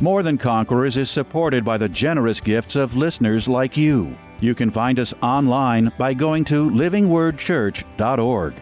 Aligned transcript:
More 0.00 0.24
Than 0.24 0.38
Conquerors 0.38 0.96
is 0.96 1.08
supported 1.08 1.64
by 1.64 1.78
the 1.78 1.88
generous 1.88 2.40
gifts 2.40 2.74
of 2.74 2.96
listeners 2.96 3.46
like 3.46 3.76
you. 3.76 4.16
You 4.40 4.54
can 4.54 4.70
find 4.70 4.98
us 4.98 5.14
online 5.22 5.92
by 5.96 6.14
going 6.14 6.44
to 6.44 6.68
livingwordchurch.org. 6.68 8.54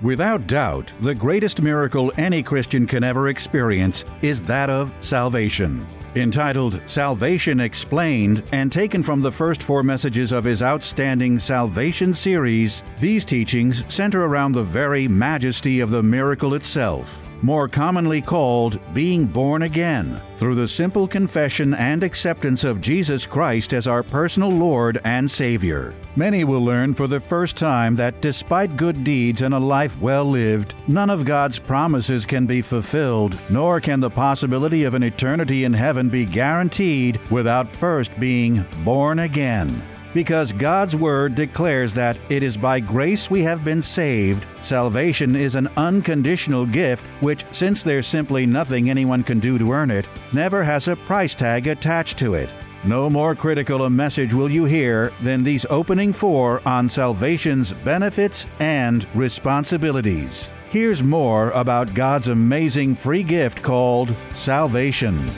Without 0.00 0.46
doubt, 0.46 0.92
the 1.00 1.14
greatest 1.14 1.60
miracle 1.60 2.12
any 2.16 2.42
Christian 2.42 2.86
can 2.86 3.02
ever 3.02 3.28
experience 3.28 4.04
is 4.22 4.40
that 4.42 4.70
of 4.70 4.94
salvation. 5.00 5.86
Entitled 6.14 6.80
Salvation 6.88 7.60
Explained 7.60 8.44
and 8.52 8.70
taken 8.70 9.02
from 9.02 9.20
the 9.20 9.32
first 9.32 9.64
four 9.64 9.82
messages 9.82 10.30
of 10.30 10.44
his 10.44 10.62
outstanding 10.62 11.38
Salvation 11.38 12.14
series, 12.14 12.84
these 12.98 13.24
teachings 13.24 13.84
center 13.92 14.24
around 14.24 14.52
the 14.52 14.62
very 14.62 15.08
majesty 15.08 15.80
of 15.80 15.90
the 15.90 16.02
miracle 16.02 16.54
itself 16.54 17.25
more 17.42 17.68
commonly 17.68 18.22
called 18.22 18.80
being 18.94 19.26
born 19.26 19.62
again, 19.62 20.20
through 20.36 20.54
the 20.54 20.68
simple 20.68 21.08
confession 21.08 21.74
and 21.74 22.02
acceptance 22.02 22.64
of 22.64 22.80
Jesus 22.80 23.26
Christ 23.26 23.72
as 23.72 23.86
our 23.86 24.02
personal 24.02 24.50
Lord 24.50 25.00
and 25.04 25.30
Savior. 25.30 25.94
Many 26.16 26.44
will 26.44 26.64
learn 26.64 26.94
for 26.94 27.06
the 27.06 27.20
first 27.20 27.56
time 27.56 27.94
that 27.96 28.20
despite 28.20 28.76
good 28.76 29.04
deeds 29.04 29.42
and 29.42 29.54
a 29.54 29.58
life 29.58 30.00
well 30.00 30.24
lived, 30.24 30.74
none 30.88 31.10
of 31.10 31.24
God's 31.24 31.58
promises 31.58 32.26
can 32.26 32.46
be 32.46 32.62
fulfilled, 32.62 33.38
nor 33.50 33.80
can 33.80 34.00
the 34.00 34.10
possibility 34.10 34.84
of 34.84 34.94
an 34.94 35.02
eternity 35.02 35.64
in 35.64 35.72
heaven 35.72 36.08
be 36.08 36.24
guaranteed 36.24 37.18
without 37.30 37.74
first 37.74 38.18
being 38.18 38.64
born 38.84 39.18
again 39.18 39.82
because 40.16 40.50
God's 40.50 40.96
Word 40.96 41.34
declares 41.34 41.92
that 41.92 42.16
it 42.30 42.42
is 42.42 42.56
by 42.56 42.80
grace 42.80 43.30
we 43.30 43.42
have 43.42 43.66
been 43.66 43.82
saved. 43.82 44.46
Salvation 44.62 45.36
is 45.36 45.56
an 45.56 45.68
unconditional 45.76 46.64
gift, 46.64 47.04
which, 47.20 47.44
since 47.52 47.82
there's 47.82 48.06
simply 48.06 48.46
nothing 48.46 48.88
anyone 48.88 49.22
can 49.22 49.40
do 49.40 49.58
to 49.58 49.72
earn 49.72 49.90
it, 49.90 50.08
never 50.32 50.64
has 50.64 50.88
a 50.88 50.96
price 50.96 51.34
tag 51.34 51.66
attached 51.66 52.18
to 52.18 52.32
it. 52.32 52.48
No 52.82 53.10
more 53.10 53.34
critical 53.34 53.82
a 53.82 53.90
message 53.90 54.32
will 54.32 54.50
you 54.50 54.64
hear 54.64 55.12
than 55.20 55.44
these 55.44 55.66
opening 55.68 56.14
four 56.14 56.66
on 56.66 56.88
salvation's 56.88 57.74
benefits 57.74 58.46
and 58.58 59.06
responsibilities. 59.14 60.50
Here's 60.70 61.02
more 61.02 61.50
about 61.50 61.92
God's 61.92 62.28
amazing 62.28 62.94
free 62.94 63.22
gift 63.22 63.62
called 63.62 64.14
salvation. 64.32 65.30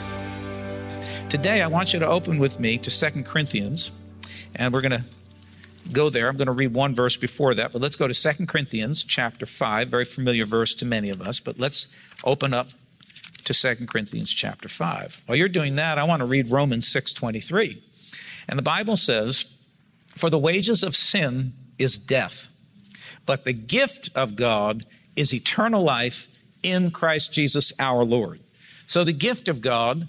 Today, 1.27 1.63
I 1.63 1.67
want 1.67 1.91
you 1.91 1.99
to 1.99 2.07
open 2.07 2.39
with 2.39 2.61
me 2.61 2.77
to 2.77 2.89
2 2.89 3.23
Corinthians 3.23 3.91
and 4.55 4.73
we're 4.73 4.81
going 4.81 4.91
to 4.91 5.03
go 5.91 6.09
there. 6.09 6.27
I'm 6.27 6.37
going 6.37 6.47
to 6.47 6.51
read 6.51 6.73
one 6.73 6.93
verse 6.93 7.17
before 7.17 7.53
that, 7.55 7.71
but 7.71 7.81
let's 7.81 7.95
go 7.95 8.07
to 8.07 8.13
2 8.13 8.45
Corinthians 8.45 9.03
chapter 9.03 9.45
5, 9.45 9.87
very 9.87 10.05
familiar 10.05 10.45
verse 10.45 10.73
to 10.75 10.85
many 10.85 11.09
of 11.09 11.21
us, 11.21 11.39
but 11.39 11.59
let's 11.59 11.95
open 12.23 12.53
up 12.53 12.69
to 13.45 13.53
2 13.53 13.87
Corinthians 13.87 14.31
chapter 14.31 14.67
5. 14.67 15.23
While 15.25 15.37
you're 15.37 15.49
doing 15.49 15.75
that, 15.75 15.97
I 15.97 16.03
want 16.03 16.19
to 16.19 16.25
read 16.25 16.51
Romans 16.51 16.87
6:23. 16.87 17.81
And 18.47 18.57
the 18.57 18.63
Bible 18.63 18.97
says, 18.97 19.45
"For 20.15 20.29
the 20.29 20.37
wages 20.37 20.83
of 20.83 20.95
sin 20.95 21.53
is 21.77 21.97
death, 21.97 22.47
but 23.25 23.45
the 23.45 23.53
gift 23.53 24.09
of 24.13 24.35
God 24.35 24.85
is 25.15 25.33
eternal 25.33 25.83
life 25.83 26.27
in 26.61 26.91
Christ 26.91 27.33
Jesus 27.33 27.73
our 27.79 28.03
Lord." 28.03 28.39
So 28.85 29.03
the 29.03 29.13
gift 29.13 29.47
of 29.47 29.61
God 29.61 30.07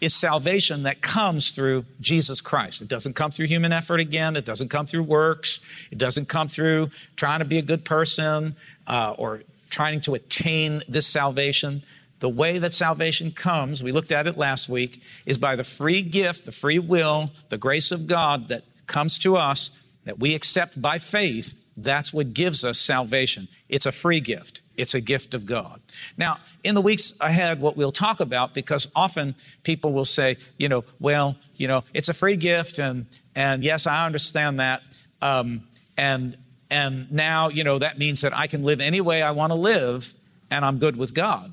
is 0.00 0.14
salvation 0.14 0.84
that 0.84 1.00
comes 1.00 1.50
through 1.50 1.84
Jesus 2.00 2.40
Christ. 2.40 2.80
It 2.80 2.88
doesn't 2.88 3.14
come 3.14 3.30
through 3.30 3.46
human 3.46 3.72
effort 3.72 4.00
again. 4.00 4.36
It 4.36 4.44
doesn't 4.44 4.68
come 4.68 4.86
through 4.86 5.02
works. 5.04 5.60
It 5.90 5.98
doesn't 5.98 6.28
come 6.28 6.48
through 6.48 6.90
trying 7.16 7.40
to 7.40 7.44
be 7.44 7.58
a 7.58 7.62
good 7.62 7.84
person 7.84 8.56
uh, 8.86 9.14
or 9.18 9.42
trying 9.70 10.00
to 10.02 10.14
attain 10.14 10.82
this 10.88 11.06
salvation. 11.06 11.82
The 12.20 12.28
way 12.28 12.58
that 12.58 12.74
salvation 12.74 13.32
comes, 13.32 13.82
we 13.82 13.92
looked 13.92 14.12
at 14.12 14.26
it 14.26 14.36
last 14.36 14.68
week, 14.68 15.02
is 15.26 15.38
by 15.38 15.56
the 15.56 15.64
free 15.64 16.02
gift, 16.02 16.44
the 16.44 16.52
free 16.52 16.78
will, 16.78 17.30
the 17.48 17.58
grace 17.58 17.90
of 17.92 18.06
God 18.06 18.48
that 18.48 18.64
comes 18.86 19.18
to 19.20 19.36
us 19.36 19.78
that 20.04 20.18
we 20.18 20.34
accept 20.34 20.80
by 20.80 20.98
faith. 20.98 21.54
That's 21.76 22.12
what 22.12 22.34
gives 22.34 22.64
us 22.64 22.78
salvation. 22.78 23.46
It's 23.68 23.86
a 23.86 23.92
free 23.92 24.20
gift. 24.20 24.62
It's 24.78 24.94
a 24.94 25.00
gift 25.00 25.34
of 25.34 25.44
God. 25.44 25.80
Now, 26.16 26.38
in 26.62 26.74
the 26.76 26.80
weeks 26.80 27.18
ahead, 27.20 27.60
what 27.60 27.76
we'll 27.76 27.92
talk 27.92 28.20
about, 28.20 28.54
because 28.54 28.88
often 28.94 29.34
people 29.64 29.92
will 29.92 30.04
say, 30.04 30.36
you 30.56 30.68
know, 30.68 30.84
well, 31.00 31.36
you 31.56 31.66
know, 31.66 31.82
it's 31.92 32.08
a 32.08 32.14
free 32.14 32.36
gift, 32.36 32.78
and 32.78 33.06
and 33.34 33.64
yes, 33.64 33.86
I 33.86 34.06
understand 34.06 34.60
that, 34.60 34.82
um, 35.20 35.64
and 35.96 36.36
and 36.70 37.10
now, 37.10 37.48
you 37.48 37.64
know, 37.64 37.78
that 37.80 37.98
means 37.98 38.20
that 38.20 38.36
I 38.36 38.46
can 38.46 38.62
live 38.62 38.80
any 38.80 39.00
way 39.00 39.20
I 39.20 39.32
want 39.32 39.50
to 39.50 39.58
live, 39.58 40.14
and 40.50 40.64
I'm 40.64 40.78
good 40.78 40.96
with 40.96 41.12
God. 41.12 41.52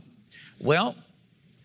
Well, 0.59 0.95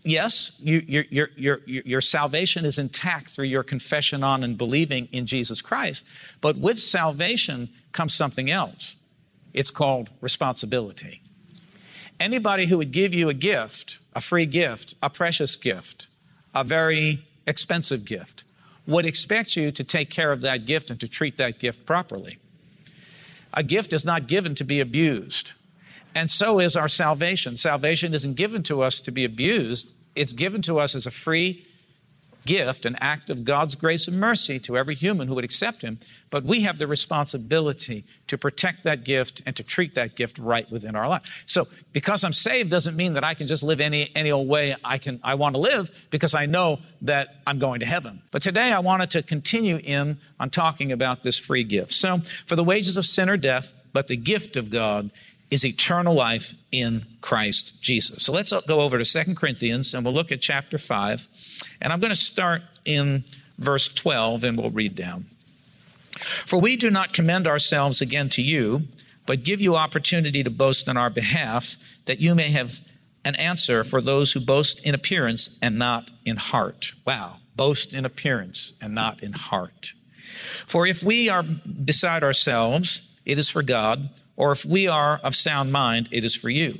yes, 0.03 0.57
you, 0.59 0.83
your, 0.87 1.05
your, 1.09 1.29
your, 1.35 1.59
your 1.65 2.01
salvation 2.01 2.65
is 2.65 2.79
intact 2.79 3.29
through 3.29 3.45
your 3.45 3.63
confession 3.63 4.23
on 4.23 4.43
and 4.43 4.57
believing 4.57 5.07
in 5.11 5.25
Jesus 5.25 5.61
Christ, 5.61 6.05
but 6.39 6.57
with 6.57 6.79
salvation 6.79 7.69
comes 7.91 8.13
something 8.13 8.49
else. 8.49 8.95
It's 9.53 9.71
called 9.71 10.09
responsibility. 10.21 11.20
Anybody 12.21 12.67
who 12.67 12.77
would 12.77 12.91
give 12.91 13.15
you 13.15 13.29
a 13.29 13.33
gift, 13.33 13.97
a 14.13 14.21
free 14.21 14.45
gift, 14.45 14.93
a 15.01 15.09
precious 15.09 15.55
gift, 15.55 16.05
a 16.53 16.63
very 16.63 17.25
expensive 17.47 18.05
gift, 18.05 18.43
would 18.85 19.07
expect 19.07 19.55
you 19.55 19.71
to 19.71 19.83
take 19.83 20.11
care 20.11 20.31
of 20.31 20.41
that 20.41 20.67
gift 20.67 20.91
and 20.91 20.99
to 20.99 21.07
treat 21.07 21.37
that 21.37 21.57
gift 21.57 21.83
properly. 21.83 22.37
A 23.55 23.63
gift 23.63 23.91
is 23.91 24.05
not 24.05 24.27
given 24.27 24.53
to 24.53 24.63
be 24.63 24.79
abused. 24.79 25.53
And 26.13 26.29
so 26.29 26.59
is 26.59 26.75
our 26.75 26.87
salvation. 26.87 27.57
Salvation 27.57 28.13
isn't 28.13 28.35
given 28.35 28.61
to 28.63 28.83
us 28.83 29.01
to 29.01 29.11
be 29.11 29.25
abused, 29.25 29.95
it's 30.15 30.33
given 30.33 30.61
to 30.61 30.77
us 30.77 30.93
as 30.93 31.07
a 31.07 31.11
free 31.11 31.65
gift, 32.45 32.85
an 32.85 32.95
act 32.99 33.29
of 33.29 33.43
God's 33.43 33.75
grace 33.75 34.07
and 34.07 34.19
mercy 34.19 34.59
to 34.59 34.77
every 34.77 34.95
human 34.95 35.27
who 35.27 35.35
would 35.35 35.43
accept 35.43 35.81
Him. 35.81 35.99
But 36.29 36.43
we 36.43 36.61
have 36.61 36.77
the 36.77 36.87
responsibility 36.87 38.03
to 38.27 38.37
protect 38.37 38.83
that 38.83 39.03
gift 39.03 39.41
and 39.45 39.55
to 39.55 39.63
treat 39.63 39.93
that 39.95 40.15
gift 40.15 40.37
right 40.37 40.69
within 40.71 40.95
our 40.95 41.07
life. 41.07 41.43
So, 41.45 41.67
because 41.93 42.23
I'm 42.23 42.33
saved 42.33 42.69
doesn't 42.69 42.95
mean 42.95 43.13
that 43.13 43.23
I 43.23 43.33
can 43.33 43.47
just 43.47 43.63
live 43.63 43.81
any 43.81 44.09
any 44.15 44.31
old 44.31 44.47
way 44.47 44.75
I 44.83 44.97
can 44.97 45.19
I 45.23 45.35
want 45.35 45.55
to 45.55 45.61
live 45.61 46.07
because 46.09 46.33
I 46.33 46.45
know 46.45 46.79
that 47.01 47.35
I'm 47.45 47.59
going 47.59 47.79
to 47.81 47.85
heaven. 47.85 48.21
But 48.31 48.41
today 48.41 48.71
I 48.71 48.79
wanted 48.79 49.11
to 49.11 49.23
continue 49.23 49.77
in 49.83 50.17
on 50.39 50.49
talking 50.49 50.91
about 50.91 51.23
this 51.23 51.37
free 51.37 51.63
gift. 51.63 51.93
So, 51.93 52.19
for 52.45 52.55
the 52.55 52.63
wages 52.63 52.97
of 52.97 53.05
sin 53.05 53.29
are 53.29 53.37
death, 53.37 53.73
but 53.93 54.07
the 54.07 54.17
gift 54.17 54.55
of 54.55 54.69
God 54.69 55.11
is 55.51 55.65
eternal 55.65 56.15
life 56.15 56.55
in 56.71 57.05
Christ 57.19 57.81
Jesus. 57.81 58.23
So 58.23 58.31
let's 58.31 58.53
go 58.65 58.79
over 58.79 58.97
to 58.97 59.05
Second 59.05 59.35
Corinthians 59.35 59.93
and 59.93 60.03
we'll 60.03 60.13
look 60.13 60.31
at 60.31 60.41
chapter 60.41 60.77
5. 60.77 61.27
And 61.81 61.91
I'm 61.91 61.99
going 61.99 62.11
to 62.11 62.15
start 62.15 62.63
in 62.85 63.25
verse 63.59 63.89
12 63.89 64.45
and 64.45 64.57
we'll 64.57 64.71
read 64.71 64.95
down. 64.95 65.25
For 66.45 66.59
we 66.59 66.77
do 66.77 66.89
not 66.89 67.13
commend 67.13 67.47
ourselves 67.47 68.01
again 68.01 68.29
to 68.29 68.41
you, 68.41 68.83
but 69.25 69.43
give 69.43 69.59
you 69.61 69.75
opportunity 69.75 70.43
to 70.43 70.49
boast 70.49 70.87
on 70.87 70.97
our 70.97 71.09
behalf, 71.09 71.75
that 72.05 72.19
you 72.19 72.33
may 72.33 72.51
have 72.51 72.79
an 73.23 73.35
answer 73.35 73.83
for 73.83 74.01
those 74.01 74.31
who 74.31 74.39
boast 74.39 74.83
in 74.85 74.95
appearance 74.95 75.59
and 75.61 75.77
not 75.77 76.09
in 76.25 76.37
heart. 76.37 76.93
Wow, 77.05 77.37
boast 77.55 77.93
in 77.93 78.05
appearance 78.05 78.73
and 78.81 78.95
not 78.95 79.21
in 79.21 79.33
heart. 79.33 79.93
For 80.65 80.87
if 80.87 81.03
we 81.03 81.29
are 81.29 81.43
beside 81.43 82.23
ourselves, 82.23 83.19
it 83.25 83.37
is 83.37 83.49
for 83.49 83.61
God 83.61 84.09
or 84.41 84.51
if 84.51 84.65
we 84.65 84.87
are 84.87 85.21
of 85.23 85.35
sound 85.35 85.71
mind, 85.71 86.09
it 86.09 86.25
is 86.25 86.33
for 86.33 86.49
you. 86.49 86.79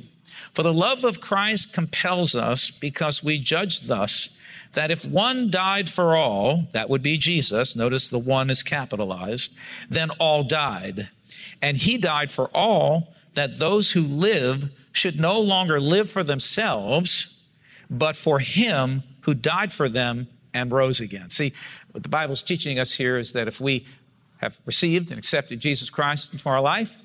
For 0.52 0.64
the 0.64 0.74
love 0.74 1.04
of 1.04 1.22
Christ 1.22 1.76
compels 1.76 2.34
us 2.34 2.72
because 2.72 3.24
we 3.24 3.38
judge 3.38 3.82
thus 3.82 4.36
that 4.74 4.90
if 4.90 5.06
one 5.06 5.52
died 5.52 5.88
for 5.88 6.16
all, 6.16 6.70
that 6.72 6.90
would 6.90 7.04
be 7.04 7.20
Jesus, 7.20 7.76
notice 7.76 8.08
the 8.08 8.18
one 8.18 8.50
is 8.50 8.64
capitalized, 8.64 9.54
then 9.88 10.10
all 10.18 10.44
died. 10.44 11.10
And 11.62 11.78
he 11.78 12.00
died 12.00 12.32
for 12.32 12.48
all 12.48 13.14
that 13.36 13.60
those 13.60 13.92
who 13.92 14.02
live 14.02 14.72
should 14.92 15.20
no 15.20 15.40
longer 15.40 15.80
live 15.80 16.10
for 16.10 16.24
themselves, 16.24 17.40
but 17.92 18.16
for 18.16 18.40
him 18.40 19.04
who 19.22 19.36
died 19.36 19.72
for 19.72 19.88
them 19.88 20.26
and 20.52 20.72
rose 20.72 21.00
again. 21.00 21.30
See, 21.30 21.54
what 21.92 22.02
the 22.02 22.10
Bible's 22.10 22.42
teaching 22.42 22.80
us 22.80 22.94
here 22.94 23.20
is 23.20 23.34
that 23.34 23.48
if 23.48 23.62
we 23.62 23.86
have 24.38 24.58
received 24.66 25.12
and 25.12 25.20
accepted 25.20 25.60
Jesus 25.60 25.92
Christ 25.92 26.34
into 26.34 26.50
our 26.50 26.60
life, 26.60 26.98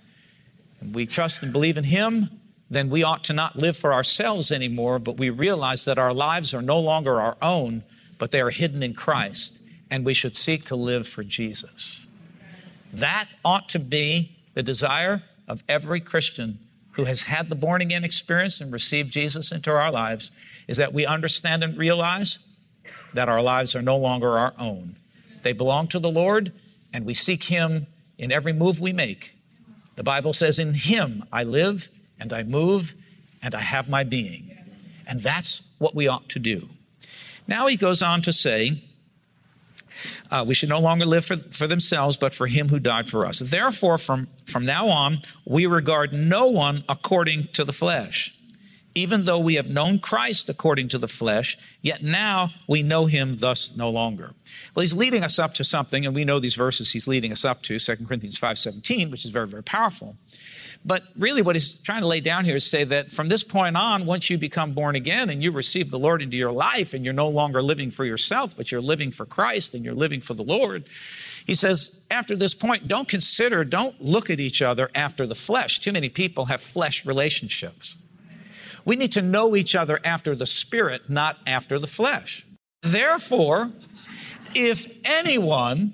and 0.81 0.95
we 0.95 1.07
trust 1.07 1.43
and 1.43 1.53
believe 1.53 1.77
in 1.77 1.85
Him, 1.85 2.31
then 2.69 2.91
we 2.91 3.03
ought 3.03 3.25
to 3.25 3.33
not 3.33 3.57
live 3.57 3.77
for 3.77 3.93
ourselves 3.93 4.51
anymore, 4.51 4.99
but 4.99 5.17
we 5.17 5.31
realize 5.31 5.85
that 5.85 5.99
our 5.99 6.13
lives 6.13 6.53
are 6.53 6.63
no 6.63 6.81
longer 6.81 7.21
our 7.21 7.37
own, 7.41 7.83
but 8.19 8.31
they 8.31 8.41
are 8.41 8.51
hidden 8.51 8.83
in 8.83 8.95
Christ, 8.95 9.59
and 9.91 10.05
we 10.05 10.15
should 10.15 10.37
seek 10.37 10.65
to 10.67 10.77
live 10.77 11.07
for 11.07 11.23
Jesus. 11.23 12.05
That 12.93 13.29
ought 13.45 13.69
to 13.71 13.79
be 13.79 14.37
the 14.55 14.63
desire 14.63 15.23
of 15.47 15.63
every 15.69 16.01
Christian 16.01 16.59
who 16.93 17.05
has 17.05 17.23
had 17.23 17.49
the 17.49 17.55
born 17.55 17.83
again 17.83 18.05
experience 18.05 18.61
and 18.61 18.73
received 18.73 19.13
Jesus 19.13 19.53
into 19.53 19.71
our 19.71 19.93
lives 19.93 20.31
is 20.67 20.79
that 20.79 20.95
we 20.95 21.05
understand 21.05 21.63
and 21.63 21.77
realize 21.77 22.45
that 23.13 23.29
our 23.29 23.43
lives 23.43 23.77
are 23.77 23.83
no 23.83 23.97
longer 23.97 24.39
our 24.39 24.55
own. 24.59 24.97
They 25.43 25.53
belong 25.53 25.89
to 25.89 25.99
the 25.99 26.11
Lord, 26.11 26.53
and 26.93 27.05
we 27.05 27.15
seek 27.15 27.45
Him 27.45 27.87
in 28.19 28.33
every 28.33 28.53
move 28.53 28.81
we 28.81 28.93
make. 28.93 29.36
The 29.97 30.05
Bible 30.05 30.33
says, 30.33 30.59
In 30.59 30.75
Him 30.75 31.25
I 31.33 31.43
live 31.43 31.91
and 32.21 32.33
I 32.33 32.43
move 32.43 32.95
and 33.43 33.55
I 33.55 33.61
have 33.61 33.89
my 33.89 34.05
being. 34.05 34.57
And 35.07 35.21
that's 35.21 35.69
what 35.79 35.95
we 35.95 36.09
ought 36.09 36.29
to 36.31 36.39
do. 36.39 36.69
Now 37.47 37.67
he 37.67 37.77
goes 37.77 38.03
on 38.03 38.23
to 38.23 38.33
say, 38.33 38.83
uh, 40.31 40.45
we 40.47 40.55
should 40.55 40.69
no 40.69 40.81
longer 40.81 41.07
live 41.07 41.25
for, 41.25 41.37
for 41.37 41.67
themselves, 41.67 42.17
but 42.17 42.35
for 42.35 42.47
him 42.47 42.69
who 42.69 42.79
died 42.79 43.09
for 43.09 43.25
us. 43.25 43.39
Therefore, 43.39 43.99
from, 43.99 44.29
from 44.45 44.65
now 44.67 44.89
on, 44.89 45.23
we 45.45 45.67
regard 45.67 46.13
no 46.13 46.47
one 46.49 46.85
according 46.89 47.49
to 47.53 47.65
the 47.65 47.73
flesh. 47.73 48.36
Even 48.97 49.27
though 49.27 49.39
we 49.39 49.57
have 49.57 49.69
known 49.69 49.99
Christ 49.99 50.49
according 50.49 50.89
to 50.89 50.97
the 50.97 51.07
flesh, 51.07 51.59
yet 51.83 52.03
now 52.03 52.53
we 52.67 52.83
know 52.83 53.05
him 53.05 53.37
thus 53.37 53.77
no 53.77 53.91
longer. 53.91 54.33
Well, 54.75 54.81
he's 54.81 54.97
leading 54.97 55.23
us 55.23 55.39
up 55.39 55.53
to 55.55 55.65
something, 55.65 56.07
and 56.07 56.15
we 56.15 56.25
know 56.25 56.41
these 56.41 56.55
verses 56.55 56.93
he's 56.93 57.07
leading 57.07 57.31
us 57.31 57.45
up 57.45 57.61
to, 57.65 57.79
2 57.79 57.97
Corinthians 58.07 58.41
5.17, 58.41 59.11
which 59.11 59.27
is 59.27 59.31
very, 59.31 59.47
very 59.47 59.63
powerful. 59.63 60.17
But 60.83 61.03
really, 61.15 61.43
what 61.43 61.57
he's 61.57 61.75
trying 61.75 62.01
to 62.01 62.07
lay 62.07 62.21
down 62.21 62.47
here 62.47 62.57
is 62.57 62.65
say 62.65 62.85
that 62.85 63.13
from 63.13 63.29
this 63.29 63.45
point 63.45 63.77
on, 63.77 64.07
once 64.07 64.31
you 64.31 64.39
become 64.39 64.73
born 64.73 64.97
again 64.97 65.29
and 65.29 65.43
you 65.43 65.53
receive 65.53 65.91
the 65.91 65.99
Lord 65.99 66.23
into 66.23 66.39
your 66.39 66.53
life, 66.53 66.95
and 66.95 67.05
you're 67.05 67.13
no 67.13 67.29
longer 67.29 67.61
living 67.61 67.91
for 67.91 68.07
yourself, 68.07 68.57
but 68.57 68.73
you're 68.73 68.81
living 68.81 69.11
for 69.11 69.27
Christ 69.27 69.75
and 69.75 69.85
you're 69.85 69.95
living 69.95 70.23
for 70.23 70.33
the 70.33 70.45
Lord, 70.45 70.85
he 71.45 71.55
says, 71.55 72.01
after 72.11 72.35
this 72.35 72.55
point, 72.55 72.89
don't 72.89 73.09
consider, 73.09 73.63
don't 73.63 74.01
look 74.01 74.31
at 74.31 74.41
each 74.41 74.63
other 74.63 74.91
after 74.95 75.27
the 75.27 75.35
flesh. 75.35 75.81
Too 75.81 75.93
many 75.93 76.09
people 76.09 76.47
have 76.47 76.63
flesh 76.63 77.05
relationships. 77.05 77.97
We 78.87 78.97
need 78.97 79.13
to 79.13 79.23
know 79.23 79.55
each 79.55 79.75
other 79.75 80.01
after 80.05 80.35
the 80.35 80.47
spirit, 80.47 81.11
not 81.11 81.39
after 81.47 81.79
the 81.79 81.87
flesh. 81.87 82.47
Therefore, 82.83 83.73
if 84.55 84.87
anyone, 85.05 85.93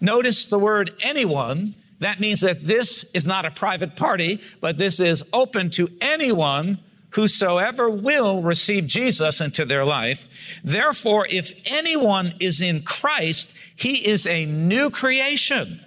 notice 0.00 0.46
the 0.46 0.58
word 0.58 0.92
anyone, 1.02 1.74
that 1.98 2.20
means 2.20 2.42
that 2.42 2.66
this 2.66 3.10
is 3.14 3.26
not 3.26 3.46
a 3.46 3.50
private 3.50 3.96
party, 3.96 4.40
but 4.60 4.76
this 4.76 5.00
is 5.00 5.24
open 5.32 5.70
to 5.70 5.88
anyone 6.00 6.78
whosoever 7.10 7.88
will 7.88 8.42
receive 8.42 8.86
Jesus 8.86 9.40
into 9.40 9.64
their 9.64 9.86
life. 9.86 10.60
Therefore, 10.62 11.26
if 11.30 11.58
anyone 11.64 12.34
is 12.38 12.60
in 12.60 12.82
Christ, 12.82 13.56
he 13.74 14.06
is 14.06 14.26
a 14.26 14.44
new 14.44 14.90
creation. 14.90 15.80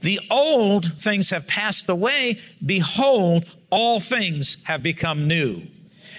The 0.00 0.18
old 0.30 0.98
things 1.00 1.28
have 1.28 1.46
passed 1.46 1.90
away. 1.90 2.38
Behold, 2.64 3.44
all 3.68 4.00
things 4.00 4.64
have 4.64 4.82
become 4.82 5.28
new. 5.28 5.62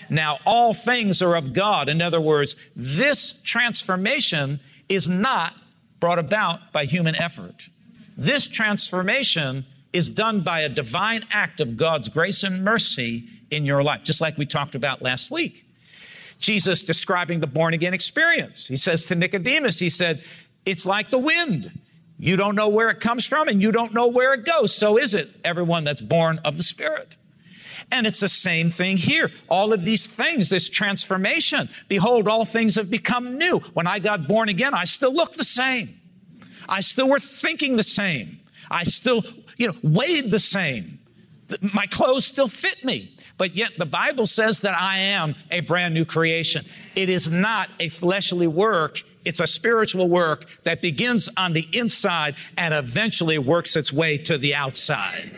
Now, 0.10 0.40
all 0.46 0.74
things 0.74 1.22
are 1.22 1.36
of 1.36 1.54
God. 1.54 1.90
In 1.90 2.02
other 2.02 2.22
words, 2.22 2.56
this 2.76 3.42
transformation 3.44 4.60
is 4.90 5.08
not 5.08 5.54
brought 6.00 6.20
about 6.20 6.72
by 6.72 6.86
human 6.86 7.16
effort. 7.16 7.70
This 8.18 8.48
transformation 8.48 9.66
is 9.92 10.10
done 10.10 10.42
by 10.42 10.60
a 10.60 10.70
divine 10.70 11.24
act 11.32 11.60
of 11.60 11.78
God's 11.78 12.10
grace 12.10 12.44
and 12.44 12.64
mercy 12.64 13.28
in 13.50 13.66
your 13.66 13.84
life, 13.84 14.04
just 14.04 14.22
like 14.22 14.38
we 14.38 14.46
talked 14.46 14.76
about 14.76 15.02
last 15.02 15.32
week. 15.32 15.66
Jesus 16.38 16.84
describing 16.84 17.40
the 17.40 17.48
born 17.48 17.74
again 17.74 17.94
experience. 17.94 18.68
He 18.68 18.76
says 18.76 19.06
to 19.08 19.16
Nicodemus, 19.16 19.80
He 19.80 19.90
said, 19.90 20.24
It's 20.66 20.86
like 20.86 21.10
the 21.10 21.18
wind. 21.18 21.80
You 22.18 22.36
don't 22.36 22.56
know 22.56 22.70
where 22.70 22.90
it 22.90 23.00
comes 23.00 23.26
from 23.26 23.48
and 23.48 23.62
you 23.62 23.72
don't 23.72 23.94
know 23.94 24.08
where 24.08 24.34
it 24.34 24.46
goes. 24.46 24.74
So 24.74 24.98
is 24.98 25.14
it 25.14 25.30
everyone 25.44 25.84
that's 25.84 26.02
born 26.02 26.40
of 26.46 26.58
the 26.58 26.64
Spirit. 26.64 27.18
And 27.92 28.06
it's 28.08 28.20
the 28.20 28.30
same 28.30 28.70
thing 28.70 28.98
here. 28.98 29.32
All 29.50 29.74
of 29.74 29.86
these 29.86 30.08
things, 30.08 30.50
this 30.50 30.70
transformation. 30.70 31.70
Behold, 31.88 32.28
all 32.28 32.46
things 32.46 32.76
have 32.76 32.90
become 32.90 33.38
new. 33.38 33.60
When 33.74 33.88
I 33.88 34.00
got 34.00 34.28
born 34.28 34.50
again, 34.50 34.74
I 34.74 34.86
still 34.86 35.14
look 35.14 35.34
the 35.34 35.44
same. 35.44 36.00
I 36.68 36.82
still 36.82 37.10
were 37.10 37.20
thinking 37.20 37.78
the 37.78 37.84
same. 37.84 38.40
I 38.70 38.84
still, 38.84 39.24
you 39.58 39.68
know, 39.68 39.76
weighed 39.84 40.32
the 40.32 40.40
same. 40.40 41.00
My 41.74 41.86
clothes 41.86 42.26
still 42.26 42.48
fit 42.48 42.84
me. 42.84 43.16
But 43.38 43.56
yet 43.56 43.78
the 43.78 43.86
Bible 43.86 44.28
says 44.28 44.62
that 44.62 44.80
I 44.80 44.98
am 44.98 45.36
a 45.52 45.60
brand 45.60 45.94
new 45.94 46.06
creation. 46.06 46.66
It 46.96 47.10
is 47.10 47.30
not 47.30 47.70
a 47.80 47.90
fleshly 47.90 48.48
work. 48.48 49.02
It's 49.26 49.40
a 49.40 49.48
spiritual 49.48 50.08
work 50.08 50.48
that 50.64 50.82
begins 50.82 51.30
on 51.36 51.54
the 51.54 51.68
inside 51.74 52.36
and 52.58 52.74
eventually 52.74 53.38
works 53.38 53.76
its 53.76 53.92
way 53.92 54.18
to 54.20 54.38
the 54.38 54.56
outside. 54.56 55.32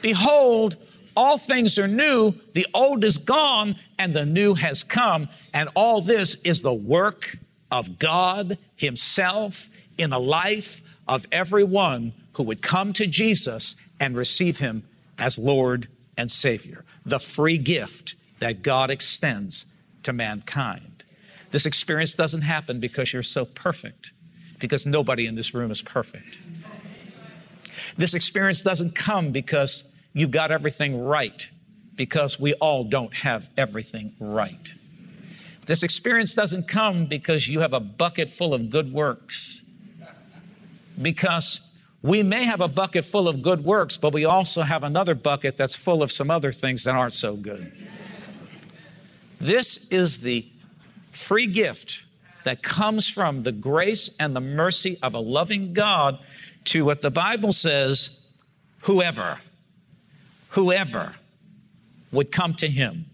Behold, 0.00 0.76
all 1.16 1.38
things 1.38 1.78
are 1.78 1.88
new, 1.88 2.34
the 2.52 2.66
old 2.74 3.02
is 3.04 3.18
gone, 3.18 3.76
and 3.98 4.14
the 4.14 4.26
new 4.26 4.54
has 4.54 4.84
come. 4.84 5.28
And 5.52 5.68
all 5.74 6.00
this 6.00 6.34
is 6.42 6.62
the 6.62 6.74
work 6.74 7.38
of 7.70 7.98
God 7.98 8.58
Himself 8.76 9.68
in 9.98 10.10
the 10.10 10.20
life 10.20 10.82
of 11.08 11.26
everyone 11.32 12.12
who 12.34 12.42
would 12.42 12.62
come 12.62 12.92
to 12.94 13.06
Jesus 13.06 13.76
and 13.98 14.16
receive 14.16 14.58
him 14.58 14.82
as 15.18 15.38
Lord 15.38 15.88
and 16.18 16.30
Savior. 16.30 16.84
The 17.04 17.18
free 17.18 17.58
gift 17.58 18.14
that 18.40 18.62
God 18.62 18.90
extends 18.90 19.72
to 20.02 20.12
mankind. 20.12 21.04
This 21.50 21.64
experience 21.64 22.12
doesn't 22.12 22.42
happen 22.42 22.80
because 22.80 23.12
you're 23.12 23.22
so 23.22 23.44
perfect, 23.44 24.10
because 24.58 24.84
nobody 24.84 25.26
in 25.26 25.34
this 25.34 25.54
room 25.54 25.70
is 25.70 25.80
perfect. 25.80 26.38
This 27.96 28.14
experience 28.14 28.62
doesn't 28.62 28.94
come 28.94 29.30
because 29.30 29.90
you've 30.16 30.30
got 30.30 30.50
everything 30.50 31.04
right, 31.04 31.50
because 31.94 32.40
we 32.40 32.54
all 32.54 32.84
don't 32.84 33.12
have 33.14 33.50
everything 33.56 34.14
right. 34.18 34.72
This 35.66 35.82
experience 35.82 36.34
doesn't 36.34 36.66
come 36.66 37.04
because 37.06 37.48
you 37.48 37.60
have 37.60 37.74
a 37.74 37.80
bucket 37.80 38.30
full 38.30 38.54
of 38.54 38.70
good 38.70 38.92
works 38.92 39.60
because 41.00 41.60
we 42.02 42.22
may 42.22 42.44
have 42.44 42.62
a 42.62 42.68
bucket 42.68 43.04
full 43.04 43.28
of 43.28 43.42
good 43.42 43.62
works, 43.64 43.98
but 43.98 44.14
we 44.14 44.24
also 44.24 44.62
have 44.62 44.82
another 44.82 45.14
bucket 45.14 45.58
that's 45.58 45.76
full 45.76 46.02
of 46.02 46.10
some 46.10 46.30
other 46.30 46.50
things 46.52 46.84
that 46.84 46.94
aren't 46.94 47.14
so 47.14 47.36
good. 47.36 47.72
This 49.38 49.88
is 49.88 50.22
the 50.22 50.46
free 51.10 51.46
gift 51.46 52.04
that 52.44 52.62
comes 52.62 53.10
from 53.10 53.42
the 53.42 53.52
grace 53.52 54.16
and 54.18 54.34
the 54.34 54.40
mercy 54.40 54.98
of 55.02 55.12
a 55.14 55.18
loving 55.18 55.74
God 55.74 56.18
to 56.66 56.84
what 56.84 57.02
the 57.02 57.10
Bible 57.10 57.52
says 57.52 58.24
whoever, 58.82 59.40
whoever 60.50 61.16
would 62.12 62.32
come 62.32 62.54
to 62.54 62.68
Him. 62.68 63.06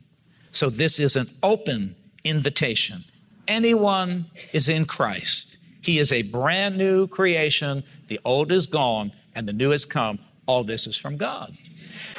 So 0.53 0.69
this 0.69 0.99
is 0.99 1.17
an 1.17 1.29
open 1.43 1.97
invitation. 2.25 3.05
Anyone 3.49 4.27
is 4.53 4.69
in 4.69 4.85
Christ 4.85 5.53
he 5.83 5.99
is 5.99 6.13
a 6.13 6.23
brand 6.23 6.79
new 6.79 7.09
creation. 7.09 7.83
The 8.07 8.21
old 8.25 8.53
is 8.53 8.67
gone 8.67 9.13
and 9.35 9.47
the 9.47 9.53
new 9.53 9.71
has 9.71 9.85
come. 9.85 10.21
All 10.47 10.65
this 10.65 10.87
is 10.87 10.97
from 10.97 11.17
God. 11.17 11.57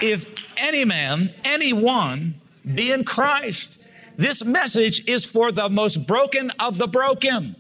If 0.02 0.28
any 0.58 0.86
man, 0.86 1.34
anyone, 1.44 2.36
be 2.76 2.92
in 2.92 3.06
Christ, 3.06 3.82
this 4.18 4.44
message 4.44 5.08
is 5.08 5.26
for 5.26 5.52
the 5.52 5.70
most 5.70 6.06
broken 6.06 6.52
of 6.60 6.78
the 6.78 6.88
broken, 6.88 7.56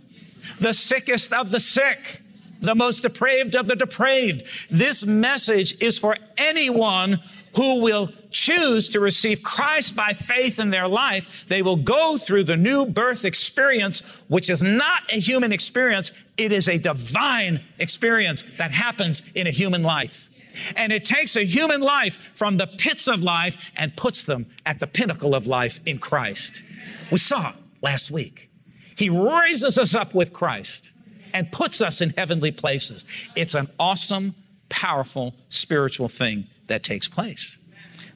the 0.60 0.74
sickest 0.74 1.32
of 1.32 1.52
the 1.52 1.60
sick, 1.60 2.22
the 2.60 2.76
most 2.76 3.02
depraved 3.02 3.56
of 3.56 3.68
the 3.68 3.76
depraved. 3.76 4.44
This 4.70 5.06
message 5.06 5.82
is 5.82 5.98
for 5.98 6.16
anyone 6.38 7.20
who 7.56 7.82
will 7.82 8.12
choose 8.32 8.90
to 8.90 9.00
receive 9.00 9.44
Christ 9.44 9.96
by 9.96 10.14
faith 10.14 10.60
in 10.60 10.72
their 10.72 10.88
life, 10.88 11.46
they 11.48 11.62
will 11.62 11.76
go 11.76 12.18
through 12.18 12.46
the 12.46 12.58
new 12.58 12.86
birth 12.86 13.26
experience, 13.26 14.00
which 14.28 14.50
is 14.50 14.64
not 14.64 15.04
a 15.12 15.20
human 15.20 15.52
experience. 15.52 16.12
It 16.38 16.52
is 16.52 16.68
a 16.68 16.78
divine 16.78 17.64
experience 17.78 18.44
that 18.58 18.72
happens 18.72 19.22
in 19.36 19.48
a 19.48 19.52
human 19.52 19.84
life. 19.84 20.30
And 20.76 20.92
it 20.92 21.06
takes 21.06 21.36
a 21.36 21.46
human 21.46 21.82
life 21.82 22.16
from 22.36 22.58
the 22.58 22.68
pits 22.68 23.08
of 23.08 23.24
life 23.24 23.72
and 23.76 23.96
puts 23.96 24.24
them 24.24 24.48
at 24.66 24.80
the 24.80 24.88
pinnacle 24.88 25.34
of 25.34 25.48
life 25.48 25.80
in 25.86 26.00
Christ. 26.00 26.64
We 27.12 27.18
saw 27.18 27.54
last 27.82 28.12
week. 28.12 28.50
He 28.96 29.10
raises 29.10 29.78
us 29.78 29.96
up 29.96 30.14
with 30.14 30.34
Christ 30.34 30.90
and 31.34 31.52
puts 31.52 31.82
us 31.82 32.02
in 32.02 32.12
heavenly 32.12 32.52
places. 32.52 33.06
It's 33.36 33.56
an 33.56 33.68
awesome, 33.80 34.36
powerful 34.70 35.34
spiritual 35.50 36.08
thing 36.08 36.48
that 36.68 36.84
takes 36.84 37.08
place. 37.08 37.58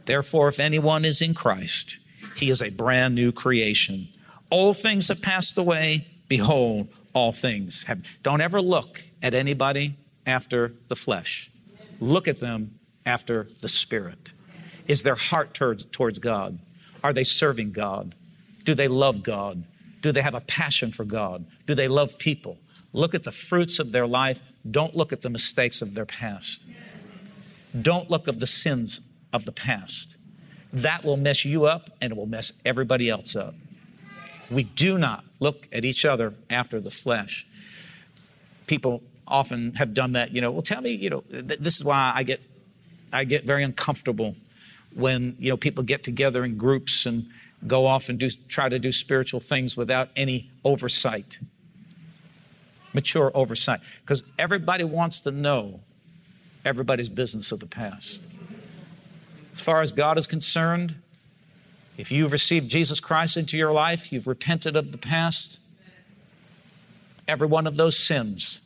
Therefore, 0.06 0.48
if 0.48 0.60
anyone 0.60 1.06
is 1.06 1.22
in 1.22 1.34
Christ, 1.34 1.98
he 2.36 2.50
is 2.50 2.62
a 2.62 2.70
brand 2.70 3.16
new 3.16 3.32
creation. 3.32 4.08
Old 4.50 4.78
things 4.78 5.10
have 5.10 5.22
passed 5.22 5.58
away. 5.58 6.08
Behold, 6.28 6.88
all 7.14 7.32
things 7.32 7.84
have. 7.84 8.06
Don't 8.24 8.42
ever 8.42 8.62
look 8.62 9.02
at 9.22 9.34
anybody 9.34 9.96
after 10.26 10.74
the 10.88 10.96
flesh. 10.96 11.50
Look 12.00 12.28
at 12.28 12.40
them 12.40 12.72
after 13.06 13.48
the 13.62 13.70
Spirit. 13.70 14.32
is 14.88 15.04
their 15.04 15.16
heart 15.16 15.54
towards, 15.54 15.84
towards 15.84 16.20
God? 16.20 16.60
Are 17.04 17.14
they 17.14 17.24
serving 17.24 17.72
God? 17.72 18.16
Do 18.64 18.74
they 18.74 18.88
love 18.88 19.24
God? 19.24 19.64
Do 20.02 20.12
they 20.12 20.22
have 20.22 20.36
a 20.36 20.42
passion 20.42 20.92
for 20.92 21.04
God? 21.04 21.46
Do 21.66 21.76
they 21.76 21.88
love 21.88 22.18
people? 22.18 22.58
Look 22.94 23.14
at 23.14 23.24
the 23.24 23.32
fruits 23.32 23.80
of 23.80 23.92
their 23.92 24.08
life. 24.08 24.42
Don't 24.70 24.96
look 24.96 25.12
at 25.12 25.22
the 25.22 25.30
mistakes 25.30 25.82
of 25.82 25.94
their 25.94 26.06
past. 26.06 26.60
Don't 27.82 28.10
look 28.10 28.28
at 28.28 28.40
the 28.40 28.48
sins 28.48 29.02
of 29.34 29.46
the 29.46 29.52
past. 29.52 30.16
That 30.72 31.04
will 31.04 31.18
mess 31.18 31.46
you 31.46 31.66
up 31.66 31.90
and 32.02 32.12
it 32.12 32.18
will 32.18 32.26
mess 32.26 32.52
everybody 32.66 33.10
else 33.10 33.36
up. 33.36 33.56
We 34.50 34.64
do 34.64 34.98
not 34.98 35.24
look 35.40 35.68
at 35.72 35.84
each 35.86 36.06
other 36.06 36.34
after 36.50 36.80
the 36.80 36.92
flesh. 36.92 37.46
People 38.66 39.04
often 39.28 39.74
have 39.76 39.94
done 39.94 40.14
that, 40.14 40.32
you 40.32 40.42
know, 40.42 40.52
well 40.52 40.62
tell 40.62 40.82
me, 40.82 40.92
you 40.92 41.10
know, 41.10 41.22
th- 41.22 41.60
this 41.60 41.78
is 41.78 41.84
why 41.84 42.12
I 42.16 42.24
get 42.24 42.42
I 43.12 43.24
get 43.24 43.46
very 43.46 43.64
uncomfortable 43.64 44.36
when, 44.94 45.36
you 45.40 45.50
know, 45.50 45.58
people 45.58 45.84
get 45.84 46.04
together 46.04 46.44
in 46.44 46.58
groups 46.58 47.06
and 47.06 47.28
go 47.66 47.86
off 47.86 48.10
and 48.10 48.20
do 48.20 48.30
try 48.48 48.70
to 48.70 48.80
do 48.80 48.92
spiritual 48.92 49.40
things 49.40 49.76
without 49.76 50.10
any 50.16 50.50
oversight. 50.64 51.40
Mature 52.94 53.32
oversight 53.34 53.80
because 54.02 54.24
everybody 54.40 54.84
wants 54.84 55.20
to 55.22 55.32
know 55.32 55.82
everybody's 56.68 57.10
business 57.10 57.52
of 57.52 57.60
the 57.60 57.66
past. 57.66 58.20
As 59.56 59.62
far 59.62 59.82
as 59.82 59.92
God 59.92 60.18
is 60.18 60.28
concerned, 60.28 60.96
if 61.98 62.12
you've 62.12 62.32
received 62.32 62.70
Jesus 62.70 63.00
Christ 63.00 63.38
into 63.38 63.58
your 63.58 63.72
life, 63.72 64.12
you've 64.12 64.28
repented 64.28 64.76
of 64.76 64.92
the 64.92 64.98
past, 64.98 65.60
every 67.28 67.48
one 67.48 67.66
of 67.66 67.78
those 67.78 67.98
sins 67.98 68.60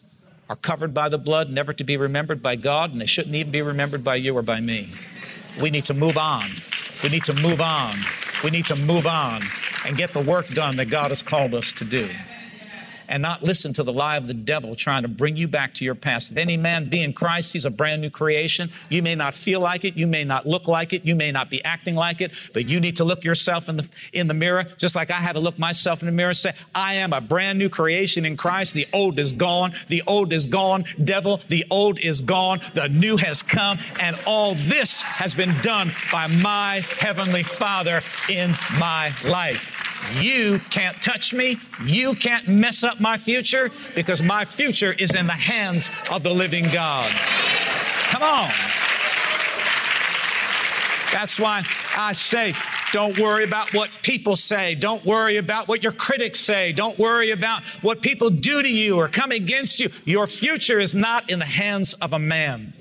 are 0.49 0.55
covered 0.55 0.93
by 0.93 1.07
the 1.07 1.17
blood, 1.17 1.49
never 1.49 1.71
to 1.71 1.83
be 1.83 1.95
remembered 1.95 2.41
by 2.41 2.55
God, 2.55 2.91
and 2.91 2.99
they 2.99 3.05
shouldn't 3.05 3.35
even 3.35 3.51
be 3.51 3.61
remembered 3.61 4.03
by 4.03 4.15
you 4.15 4.35
or 4.35 4.41
by 4.41 4.59
me. 4.59 4.89
We 5.61 5.69
need 5.69 5.85
to 5.85 5.93
move 5.93 6.17
on. 6.17 6.49
We 7.03 7.09
need 7.09 7.23
to 7.25 7.33
move 7.33 7.61
on. 7.61 7.95
We 8.43 8.49
need 8.49 8.65
to 8.65 8.75
move 8.75 9.05
on 9.05 9.43
and 9.85 9.95
get 9.95 10.11
the 10.11 10.21
work 10.21 10.47
done 10.49 10.75
that 10.77 10.89
God 10.89 11.09
has 11.09 11.21
called 11.21 11.53
us 11.53 11.71
to 11.73 11.85
do 11.85 12.09
and 13.11 13.21
not 13.21 13.43
listen 13.43 13.73
to 13.73 13.83
the 13.83 13.93
lie 13.93 14.15
of 14.15 14.27
the 14.27 14.33
devil 14.33 14.73
trying 14.75 15.03
to 15.03 15.07
bring 15.07 15.35
you 15.35 15.47
back 15.47 15.73
to 15.75 15.85
your 15.85 15.95
past. 15.95 16.31
If 16.31 16.37
any 16.37 16.57
man 16.57 16.89
be 16.89 17.03
in 17.03 17.13
Christ, 17.13 17.53
he's 17.53 17.65
a 17.65 17.69
brand 17.69 18.01
new 18.01 18.09
creation. 18.09 18.71
You 18.89 19.03
may 19.03 19.15
not 19.15 19.33
feel 19.35 19.59
like 19.59 19.83
it, 19.83 19.95
you 19.97 20.07
may 20.07 20.23
not 20.23 20.47
look 20.47 20.67
like 20.67 20.93
it, 20.93 21.05
you 21.05 21.13
may 21.13 21.31
not 21.31 21.49
be 21.49 21.63
acting 21.63 21.95
like 21.95 22.21
it, 22.21 22.31
but 22.53 22.67
you 22.67 22.79
need 22.79 22.97
to 22.97 23.03
look 23.03 23.23
yourself 23.23 23.67
in 23.67 23.77
the 23.77 23.89
in 24.13 24.27
the 24.27 24.33
mirror, 24.33 24.63
just 24.77 24.95
like 24.95 25.11
I 25.11 25.19
had 25.19 25.33
to 25.33 25.39
look 25.39 25.59
myself 25.59 26.01
in 26.01 26.05
the 26.05 26.11
mirror 26.11 26.29
and 26.29 26.37
say, 26.37 26.53
I 26.73 26.95
am 26.95 27.11
a 27.13 27.21
brand 27.21 27.59
new 27.59 27.69
creation 27.69 28.25
in 28.25 28.37
Christ. 28.37 28.73
The 28.73 28.87
old 28.93 29.19
is 29.19 29.33
gone, 29.33 29.73
the 29.89 30.03
old 30.07 30.31
is 30.31 30.47
gone, 30.47 30.85
devil, 31.03 31.37
the 31.49 31.65
old 31.69 31.99
is 31.99 32.21
gone, 32.21 32.61
the 32.73 32.87
new 32.87 33.17
has 33.17 33.43
come, 33.43 33.79
and 33.99 34.17
all 34.25 34.55
this 34.55 35.01
has 35.01 35.35
been 35.35 35.53
done 35.61 35.91
by 36.11 36.27
my 36.27 36.81
heavenly 36.99 37.43
Father 37.43 38.01
in 38.29 38.51
my 38.79 39.11
life. 39.25 39.90
You 40.19 40.59
can't 40.69 41.01
touch 41.01 41.33
me. 41.33 41.57
You 41.85 42.15
can't 42.15 42.47
mess 42.47 42.83
up 42.83 42.99
my 42.99 43.17
future 43.17 43.69
because 43.95 44.21
my 44.21 44.45
future 44.45 44.93
is 44.93 45.15
in 45.15 45.27
the 45.27 45.33
hands 45.33 45.89
of 46.11 46.23
the 46.23 46.31
living 46.31 46.69
God. 46.71 47.11
Come 48.09 48.23
on. 48.23 48.49
That's 51.11 51.39
why 51.39 51.63
I 51.97 52.13
say, 52.13 52.53
don't 52.93 53.17
worry 53.19 53.43
about 53.43 53.73
what 53.73 53.89
people 54.01 54.35
say. 54.35 54.75
Don't 54.75 55.05
worry 55.05 55.37
about 55.37 55.67
what 55.67 55.83
your 55.83 55.93
critics 55.93 56.39
say. 56.39 56.73
Don't 56.73 56.97
worry 56.97 57.31
about 57.31 57.63
what 57.81 58.01
people 58.01 58.29
do 58.29 58.61
to 58.61 58.69
you 58.69 58.97
or 58.97 59.07
come 59.07 59.31
against 59.31 59.79
you. 59.79 59.89
Your 60.05 60.27
future 60.27 60.79
is 60.79 60.93
not 60.93 61.29
in 61.29 61.39
the 61.39 61.45
hands 61.45 61.93
of 61.95 62.11
a 62.13 62.19
man. 62.19 62.73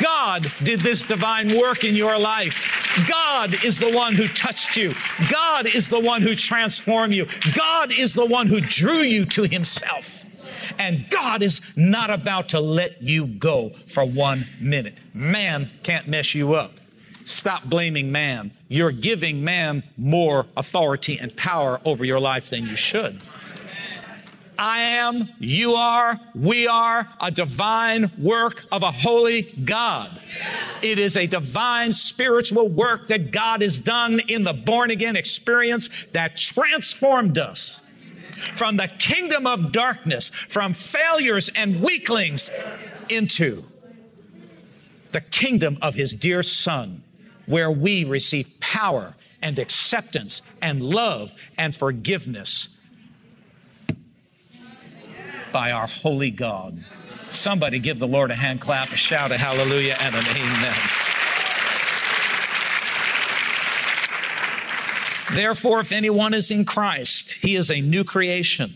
God 0.00 0.46
did 0.62 0.80
this 0.80 1.02
divine 1.04 1.58
work 1.58 1.84
in 1.84 1.94
your 1.94 2.18
life. 2.18 3.06
God 3.08 3.64
is 3.64 3.78
the 3.78 3.92
one 3.92 4.14
who 4.14 4.28
touched 4.28 4.76
you. 4.76 4.94
God 5.30 5.66
is 5.66 5.88
the 5.88 6.00
one 6.00 6.22
who 6.22 6.34
transformed 6.34 7.12
you. 7.14 7.26
God 7.54 7.92
is 7.92 8.14
the 8.14 8.26
one 8.26 8.46
who 8.46 8.60
drew 8.60 9.00
you 9.00 9.24
to 9.26 9.44
Himself. 9.44 10.24
And 10.78 11.08
God 11.10 11.42
is 11.42 11.60
not 11.76 12.10
about 12.10 12.50
to 12.50 12.60
let 12.60 13.02
you 13.02 13.26
go 13.26 13.70
for 13.86 14.04
one 14.04 14.46
minute. 14.60 14.98
Man 15.12 15.70
can't 15.82 16.08
mess 16.08 16.34
you 16.34 16.54
up. 16.54 16.78
Stop 17.24 17.64
blaming 17.64 18.12
man. 18.12 18.50
You're 18.68 18.92
giving 18.92 19.44
man 19.44 19.82
more 19.96 20.46
authority 20.56 21.18
and 21.18 21.34
power 21.36 21.80
over 21.84 22.04
your 22.04 22.20
life 22.20 22.50
than 22.50 22.66
you 22.66 22.76
should. 22.76 23.20
I 24.58 24.80
am, 24.80 25.28
you 25.38 25.74
are, 25.74 26.20
we 26.34 26.66
are 26.68 27.08
a 27.20 27.30
divine 27.30 28.10
work 28.18 28.66
of 28.70 28.82
a 28.82 28.90
holy 28.90 29.42
God. 29.42 30.10
It 30.82 30.98
is 30.98 31.16
a 31.16 31.26
divine 31.26 31.92
spiritual 31.92 32.68
work 32.68 33.08
that 33.08 33.30
God 33.30 33.62
has 33.62 33.80
done 33.80 34.20
in 34.28 34.44
the 34.44 34.52
born 34.52 34.90
again 34.90 35.16
experience 35.16 35.88
that 36.12 36.36
transformed 36.36 37.38
us 37.38 37.80
from 38.54 38.76
the 38.76 38.88
kingdom 38.88 39.46
of 39.46 39.72
darkness, 39.72 40.30
from 40.30 40.74
failures 40.74 41.50
and 41.54 41.80
weaklings 41.80 42.50
into 43.08 43.64
the 45.12 45.20
kingdom 45.20 45.78
of 45.80 45.94
his 45.94 46.12
dear 46.12 46.42
son, 46.42 47.02
where 47.46 47.70
we 47.70 48.04
receive 48.04 48.58
power 48.60 49.14
and 49.42 49.58
acceptance 49.58 50.42
and 50.60 50.82
love 50.82 51.34
and 51.56 51.74
forgiveness 51.74 52.73
by 55.54 55.70
our 55.70 55.86
holy 55.86 56.32
God. 56.32 56.82
Somebody 57.28 57.78
give 57.78 58.00
the 58.00 58.08
Lord 58.08 58.32
a 58.32 58.34
hand 58.34 58.60
clap, 58.60 58.90
a 58.90 58.96
shout, 58.96 59.30
a 59.30 59.38
hallelujah, 59.38 59.96
and 60.00 60.12
an 60.12 60.24
amen. 60.30 60.74
Therefore, 65.32 65.78
if 65.78 65.92
anyone 65.92 66.34
is 66.34 66.50
in 66.50 66.64
Christ, 66.64 67.34
he 67.34 67.54
is 67.54 67.70
a 67.70 67.80
new 67.80 68.02
creation. 68.02 68.74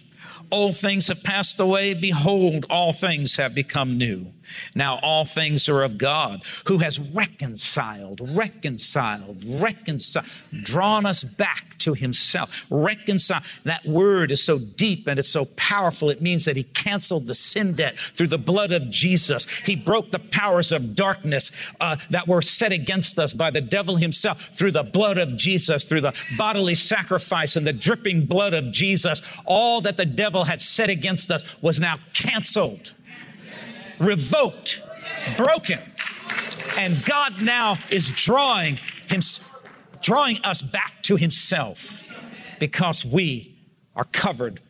Old 0.52 0.76
things 0.76 1.08
have 1.08 1.24
passed 1.24 1.58
away. 1.58 1.94
Behold, 1.94 2.64
all 2.70 2.92
things 2.92 3.34
have 3.36 3.56
become 3.56 3.98
new. 3.98 4.32
Now 4.74 4.98
all 5.02 5.24
things 5.24 5.68
are 5.68 5.82
of 5.82 5.98
God 5.98 6.42
who 6.66 6.78
has 6.78 6.98
reconciled, 6.98 8.20
reconciled, 8.36 9.42
reconciled, 9.44 10.26
drawn 10.62 11.06
us 11.06 11.24
back 11.24 11.78
to 11.78 11.94
himself. 11.94 12.66
Reconcile. 12.70 13.42
That 13.64 13.86
word 13.86 14.30
is 14.32 14.42
so 14.42 14.58
deep 14.58 15.06
and 15.06 15.18
it's 15.18 15.28
so 15.28 15.46
powerful. 15.56 16.10
It 16.10 16.20
means 16.20 16.44
that 16.44 16.56
he 16.56 16.64
canceled 16.64 17.26
the 17.26 17.34
sin 17.34 17.74
debt 17.74 17.98
through 17.98 18.28
the 18.28 18.38
blood 18.38 18.72
of 18.72 18.90
Jesus. 18.90 19.46
He 19.64 19.76
broke 19.76 20.10
the 20.10 20.18
powers 20.18 20.72
of 20.72 20.94
darkness 20.94 21.50
uh, 21.80 21.96
that 22.10 22.28
were 22.28 22.42
set 22.42 22.72
against 22.72 23.18
us 23.18 23.32
by 23.32 23.50
the 23.50 23.60
devil 23.60 23.96
himself 23.96 24.50
through 24.56 24.72
the 24.72 24.82
blood 24.82 25.18
of 25.18 25.36
Jesus, 25.36 25.84
through 25.84 26.00
the 26.02 26.14
bodily 26.36 26.74
sacrifice 26.74 27.56
and 27.56 27.66
the 27.66 27.72
dripping 27.72 28.26
blood 28.26 28.54
of 28.54 28.72
Jesus. 28.72 29.22
All 29.44 29.80
that 29.82 29.96
the 29.96 30.04
devil 30.04 30.44
had 30.44 30.60
set 30.60 30.90
against 30.90 31.30
us 31.30 31.44
was 31.62 31.78
now 31.80 31.98
canceled 32.14 32.92
revoked, 33.98 34.82
broken. 35.36 35.78
And 36.78 37.04
God 37.04 37.42
now 37.42 37.76
is 37.90 38.12
drawing 38.12 38.78
him, 39.08 39.20
drawing 40.00 40.38
us 40.44 40.62
back 40.62 41.02
to 41.02 41.16
himself 41.16 42.08
because 42.58 43.04
we 43.04 43.56
are 43.96 44.04
covered 44.04 44.60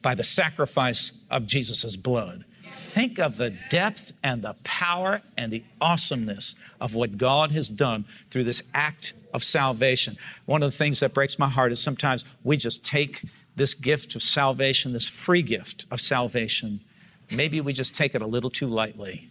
by 0.00 0.14
the 0.14 0.24
sacrifice 0.24 1.12
of 1.30 1.46
Jesus' 1.46 1.96
blood. 1.96 2.44
Think 2.64 3.18
of 3.18 3.36
the 3.36 3.54
depth 3.68 4.12
and 4.22 4.42
the 4.42 4.54
power 4.64 5.20
and 5.36 5.52
the 5.52 5.62
awesomeness 5.80 6.54
of 6.80 6.94
what 6.94 7.18
God 7.18 7.52
has 7.52 7.68
done 7.68 8.06
through 8.30 8.44
this 8.44 8.62
act 8.72 9.12
of 9.34 9.44
salvation. 9.44 10.16
One 10.46 10.62
of 10.62 10.70
the 10.70 10.76
things 10.76 11.00
that 11.00 11.12
breaks 11.12 11.38
my 11.38 11.48
heart 11.48 11.70
is 11.70 11.80
sometimes 11.80 12.24
we 12.42 12.56
just 12.56 12.86
take 12.86 13.22
this 13.56 13.74
gift 13.74 14.14
of 14.14 14.22
salvation, 14.22 14.94
this 14.94 15.06
free 15.06 15.42
gift 15.42 15.84
of 15.90 16.00
salvation, 16.00 16.80
maybe 17.30 17.60
we 17.60 17.72
just 17.72 17.94
take 17.94 18.14
it 18.14 18.22
a 18.22 18.26
little 18.26 18.50
too 18.50 18.66
lightly. 18.66 19.28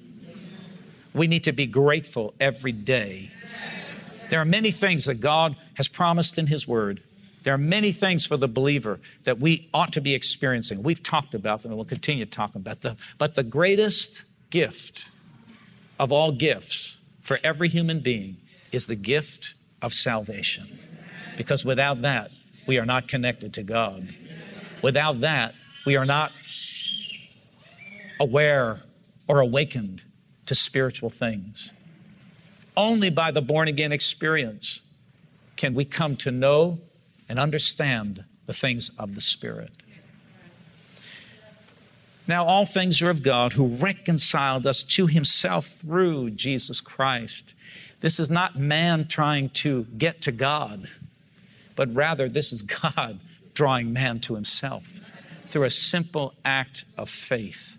We 1.14 1.28
need 1.28 1.44
to 1.46 1.52
be 1.52 1.66
grateful 1.66 2.34
every 2.40 2.72
day. 2.72 3.32
There 4.30 4.40
are 4.40 4.46
many 4.46 4.72
things 4.72 5.06
that 5.06 5.16
God 5.16 5.56
has 5.76 5.88
promised 5.88 6.38
in 6.38 6.48
His 6.48 6.68
Word. 6.68 7.02
There 7.44 7.54
are 7.54 7.58
many 7.58 7.92
things 7.92 8.26
for 8.26 8.36
the 8.36 8.48
believer 8.48 9.00
that 9.24 9.40
we 9.40 9.70
ought 9.74 9.94
to 9.94 10.02
be 10.02 10.14
experiencing. 10.14 10.84
We've 10.84 11.02
talked 11.02 11.34
about 11.34 11.64
them 11.64 11.72
and 11.72 11.78
we'll 11.78 11.86
continue 11.86 12.26
to 12.26 12.32
talk 12.32 12.56
about 12.56 12.82
them. 12.82 12.98
But 13.18 13.36
the 13.36 13.44
greatest 13.44 14.24
gift 14.50 15.06
of 16.00 16.12
all 16.12 16.32
gifts 16.32 16.98
for 17.22 17.40
every 17.44 17.70
human 17.70 18.00
being 18.02 18.38
is 18.72 18.88
the 18.88 18.96
gift 18.96 19.56
of 19.82 19.94
salvation. 19.94 20.80
Because 21.38 21.64
without 21.64 22.02
that, 22.02 22.32
we 22.68 22.78
are 22.78 22.86
not 22.86 23.08
connected 23.08 23.54
to 23.54 23.64
God. 23.64 24.14
Without 24.82 25.22
that, 25.22 25.56
we 25.86 25.96
are 25.96 26.06
not 26.06 26.32
aware 28.20 28.82
or 29.28 29.40
awakened 29.40 30.04
to 30.46 30.56
spiritual 30.56 31.10
things. 31.10 31.72
Only 32.76 33.10
by 33.10 33.32
the 33.32 33.42
born 33.42 33.68
again 33.68 33.92
experience 33.92 34.82
can 35.56 35.74
we 35.74 35.86
come 35.86 36.16
to 36.18 36.32
know 36.32 36.80
and 37.28 37.40
understand 37.40 38.24
the 38.46 38.54
things 38.54 38.90
of 38.98 39.16
the 39.16 39.22
Spirit. 39.22 39.72
Now, 42.28 42.44
all 42.44 42.66
things 42.66 43.02
are 43.02 43.10
of 43.10 43.24
God 43.24 43.54
who 43.54 43.68
reconciled 43.68 44.68
us 44.68 44.84
to 44.84 45.08
himself 45.08 45.68
through 45.68 46.32
Jesus 46.32 46.82
Christ. 46.82 47.54
This 48.02 48.20
is 48.20 48.30
not 48.30 48.58
man 48.58 49.08
trying 49.08 49.50
to 49.50 49.86
get 49.98 50.22
to 50.24 50.32
God, 50.32 50.90
but 51.76 51.94
rather 51.94 52.28
this 52.28 52.52
is 52.52 52.62
God 52.84 53.20
drawing 53.54 53.94
man 53.94 54.20
to 54.20 54.36
himself 54.36 55.00
through 55.48 55.64
a 55.64 55.70
simple 55.70 56.34
act 56.44 56.86
of 56.98 57.10
faith. 57.10 57.77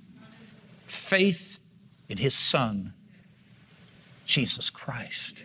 Faith 0.89 1.59
in 2.09 2.19
his 2.19 2.35
Son, 2.35 2.93
Jesus 4.27 4.71
Christ. 4.71 5.45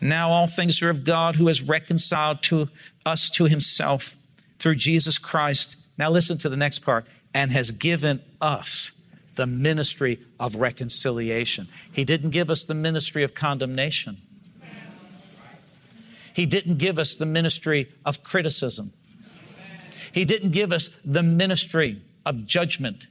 Now 0.00 0.30
all 0.30 0.46
things 0.46 0.82
are 0.82 0.90
of 0.90 1.04
God 1.04 1.36
who 1.36 1.46
has 1.46 1.62
reconciled 1.62 2.42
to 2.44 2.68
us 3.06 3.30
to 3.30 3.44
himself 3.44 4.14
through 4.58 4.74
Jesus 4.74 5.16
Christ. 5.16 5.76
Now 5.96 6.10
listen 6.10 6.36
to 6.38 6.48
the 6.48 6.56
next 6.56 6.80
part 6.80 7.06
and 7.32 7.50
has 7.52 7.70
given 7.70 8.20
us 8.40 8.92
the 9.36 9.46
ministry 9.46 10.18
of 10.38 10.56
reconciliation. 10.56 11.68
He 11.92 12.04
didn't 12.04 12.30
give 12.30 12.50
us 12.50 12.64
the 12.64 12.74
ministry 12.74 13.22
of 13.22 13.34
condemnation. 13.34 14.18
He 16.34 16.46
didn't 16.46 16.78
give 16.78 16.98
us 16.98 17.14
the 17.14 17.26
ministry 17.26 17.88
of 18.04 18.22
criticism. 18.24 18.92
He 20.12 20.24
didn't 20.24 20.50
give 20.50 20.72
us 20.72 20.90
the 21.04 21.22
ministry 21.22 22.00
of 22.24 22.46
judgment. 22.46 23.06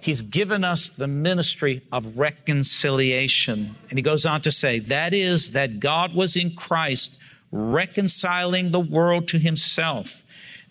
He's 0.00 0.22
given 0.22 0.64
us 0.64 0.88
the 0.88 1.06
ministry 1.06 1.82
of 1.92 2.18
reconciliation. 2.18 3.76
And 3.88 3.98
he 3.98 4.02
goes 4.02 4.26
on 4.26 4.40
to 4.40 4.50
say, 4.50 4.78
that 4.80 5.14
is, 5.14 5.52
that 5.52 5.78
God 5.78 6.14
was 6.14 6.34
in 6.34 6.54
Christ 6.54 7.20
reconciling 7.52 8.70
the 8.70 8.80
world 8.80 9.28
to 9.28 9.38
himself, 9.38 10.22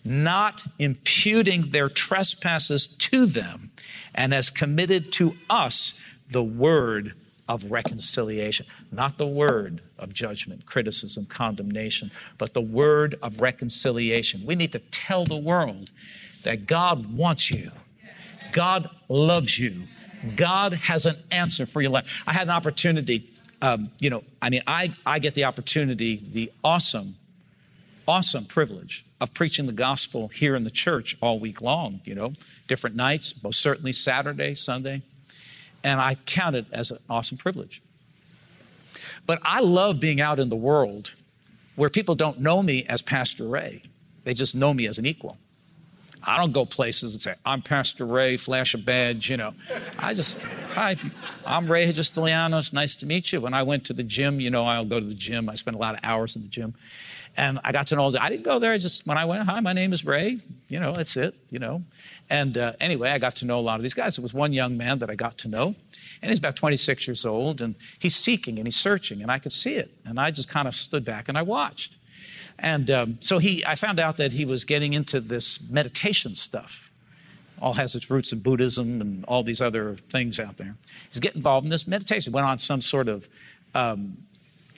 not 0.04 0.64
imputing 0.78 1.70
their 1.70 1.88
trespasses 1.88 2.86
to 2.86 3.24
them, 3.24 3.70
and 4.14 4.32
has 4.32 4.50
committed 4.50 5.12
to 5.12 5.34
us 5.48 6.00
the 6.28 6.42
word 6.42 7.14
of 7.48 7.70
reconciliation, 7.70 8.66
not 8.90 9.16
the 9.18 9.26
word 9.26 9.80
of 9.98 10.12
judgment, 10.12 10.66
criticism, 10.66 11.24
condemnation, 11.26 12.10
but 12.38 12.54
the 12.54 12.60
word 12.60 13.14
of 13.22 13.40
reconciliation. 13.40 14.44
We 14.44 14.54
need 14.54 14.72
to 14.72 14.78
tell 14.78 15.24
the 15.24 15.36
world 15.36 15.90
that 16.42 16.66
God 16.66 17.14
wants 17.14 17.50
you, 17.50 17.70
God 18.52 18.88
loves 19.08 19.58
you, 19.58 19.84
God 20.36 20.74
has 20.74 21.06
an 21.06 21.16
answer 21.30 21.66
for 21.66 21.80
your 21.80 21.90
life. 21.90 22.22
I 22.26 22.32
had 22.32 22.42
an 22.42 22.50
opportunity, 22.50 23.28
um, 23.60 23.90
you 23.98 24.10
know, 24.10 24.22
I 24.40 24.50
mean, 24.50 24.62
I, 24.66 24.94
I 25.04 25.18
get 25.18 25.34
the 25.34 25.44
opportunity, 25.44 26.22
the 26.24 26.52
awesome, 26.62 27.16
awesome 28.06 28.44
privilege 28.44 29.04
of 29.20 29.34
preaching 29.34 29.66
the 29.66 29.72
gospel 29.72 30.28
here 30.28 30.54
in 30.54 30.64
the 30.64 30.70
church 30.70 31.16
all 31.20 31.38
week 31.38 31.60
long, 31.60 32.00
you 32.04 32.14
know, 32.14 32.32
different 32.68 32.96
nights, 32.96 33.42
most 33.42 33.60
certainly 33.60 33.92
Saturday, 33.92 34.54
Sunday. 34.54 35.02
And 35.84 36.00
I 36.00 36.16
count 36.26 36.56
it 36.56 36.66
as 36.72 36.90
an 36.90 36.98
awesome 37.10 37.38
privilege. 37.38 37.82
But 39.26 39.38
I 39.42 39.60
love 39.60 40.00
being 40.00 40.20
out 40.20 40.38
in 40.38 40.48
the 40.48 40.56
world 40.56 41.14
where 41.76 41.88
people 41.88 42.14
don't 42.14 42.38
know 42.38 42.62
me 42.62 42.84
as 42.88 43.02
Pastor 43.02 43.44
Ray, 43.44 43.82
they 44.24 44.34
just 44.34 44.54
know 44.54 44.74
me 44.74 44.86
as 44.86 44.98
an 44.98 45.06
equal. 45.06 45.38
I 46.24 46.38
don't 46.38 46.52
go 46.52 46.64
places 46.64 47.12
and 47.14 47.22
say, 47.22 47.34
I'm 47.44 47.62
Pastor 47.62 48.06
Ray, 48.06 48.36
flash 48.36 48.74
a 48.74 48.78
badge, 48.78 49.30
you 49.30 49.36
know. 49.36 49.54
I 49.98 50.14
just, 50.14 50.44
hi, 50.74 50.96
I'm 51.46 51.70
Ray 51.70 51.86
Hagistilianos, 51.86 52.72
nice 52.72 52.94
to 52.96 53.06
meet 53.06 53.32
you. 53.32 53.40
When 53.40 53.54
I 53.54 53.62
went 53.62 53.84
to 53.86 53.92
the 53.92 54.02
gym, 54.02 54.40
you 54.40 54.50
know, 54.50 54.64
I'll 54.64 54.84
go 54.84 55.00
to 55.00 55.06
the 55.06 55.14
gym. 55.14 55.48
I 55.48 55.54
spend 55.54 55.76
a 55.76 55.80
lot 55.80 55.94
of 55.94 56.00
hours 56.02 56.36
in 56.36 56.42
the 56.42 56.48
gym. 56.48 56.74
And 57.36 57.58
I 57.64 57.72
got 57.72 57.86
to 57.88 57.96
know, 57.96 58.12
I 58.20 58.28
didn't 58.28 58.44
go 58.44 58.58
there, 58.58 58.72
I 58.72 58.78
just, 58.78 59.06
when 59.06 59.16
I 59.16 59.24
went, 59.24 59.48
hi, 59.48 59.58
my 59.60 59.72
name 59.72 59.92
is 59.92 60.04
Ray, 60.04 60.38
you 60.68 60.78
know, 60.78 60.92
that's 60.92 61.16
it, 61.16 61.34
you 61.50 61.58
know. 61.58 61.82
And 62.28 62.56
uh, 62.56 62.74
anyway, 62.78 63.10
I 63.10 63.18
got 63.18 63.36
to 63.36 63.46
know 63.46 63.58
a 63.58 63.62
lot 63.62 63.76
of 63.76 63.82
these 63.82 63.94
guys. 63.94 64.16
There 64.16 64.22
was 64.22 64.34
one 64.34 64.52
young 64.52 64.76
man 64.76 64.98
that 64.98 65.10
I 65.10 65.14
got 65.14 65.38
to 65.38 65.48
know, 65.48 65.74
and 66.20 66.30
he's 66.30 66.38
about 66.38 66.56
26 66.56 67.08
years 67.08 67.24
old, 67.24 67.60
and 67.60 67.74
he's 67.98 68.14
seeking 68.14 68.58
and 68.58 68.66
he's 68.66 68.76
searching, 68.76 69.22
and 69.22 69.30
I 69.30 69.38
could 69.38 69.52
see 69.52 69.74
it. 69.74 69.90
And 70.04 70.20
I 70.20 70.30
just 70.30 70.48
kind 70.48 70.68
of 70.68 70.74
stood 70.74 71.04
back 71.04 71.28
and 71.28 71.36
I 71.36 71.42
watched. 71.42 71.96
And 72.58 72.90
um, 72.90 73.18
so 73.20 73.38
he, 73.38 73.64
I 73.64 73.74
found 73.74 73.98
out 73.98 74.16
that 74.16 74.32
he 74.32 74.44
was 74.44 74.64
getting 74.64 74.92
into 74.92 75.20
this 75.20 75.68
meditation 75.68 76.34
stuff. 76.34 76.90
All 77.60 77.74
has 77.74 77.94
its 77.94 78.10
roots 78.10 78.32
in 78.32 78.40
Buddhism 78.40 79.00
and 79.00 79.24
all 79.26 79.42
these 79.42 79.60
other 79.60 79.94
things 79.94 80.40
out 80.40 80.56
there. 80.56 80.74
He's 81.08 81.20
getting 81.20 81.38
involved 81.38 81.64
in 81.64 81.70
this 81.70 81.86
meditation. 81.86 82.32
Went 82.32 82.46
on 82.46 82.58
some 82.58 82.80
sort 82.80 83.08
of 83.08 83.28
um, 83.74 84.16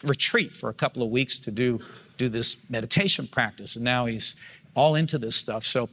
retreat 0.02 0.56
for 0.56 0.68
a 0.68 0.74
couple 0.74 1.02
of 1.02 1.10
weeks 1.10 1.38
to 1.40 1.50
do 1.50 1.80
do 2.16 2.28
this 2.28 2.70
meditation 2.70 3.26
practice, 3.26 3.74
and 3.74 3.84
now 3.84 4.06
he's 4.06 4.36
all 4.76 4.94
into 4.94 5.18
this 5.18 5.34
stuff. 5.34 5.64
So 5.64 5.88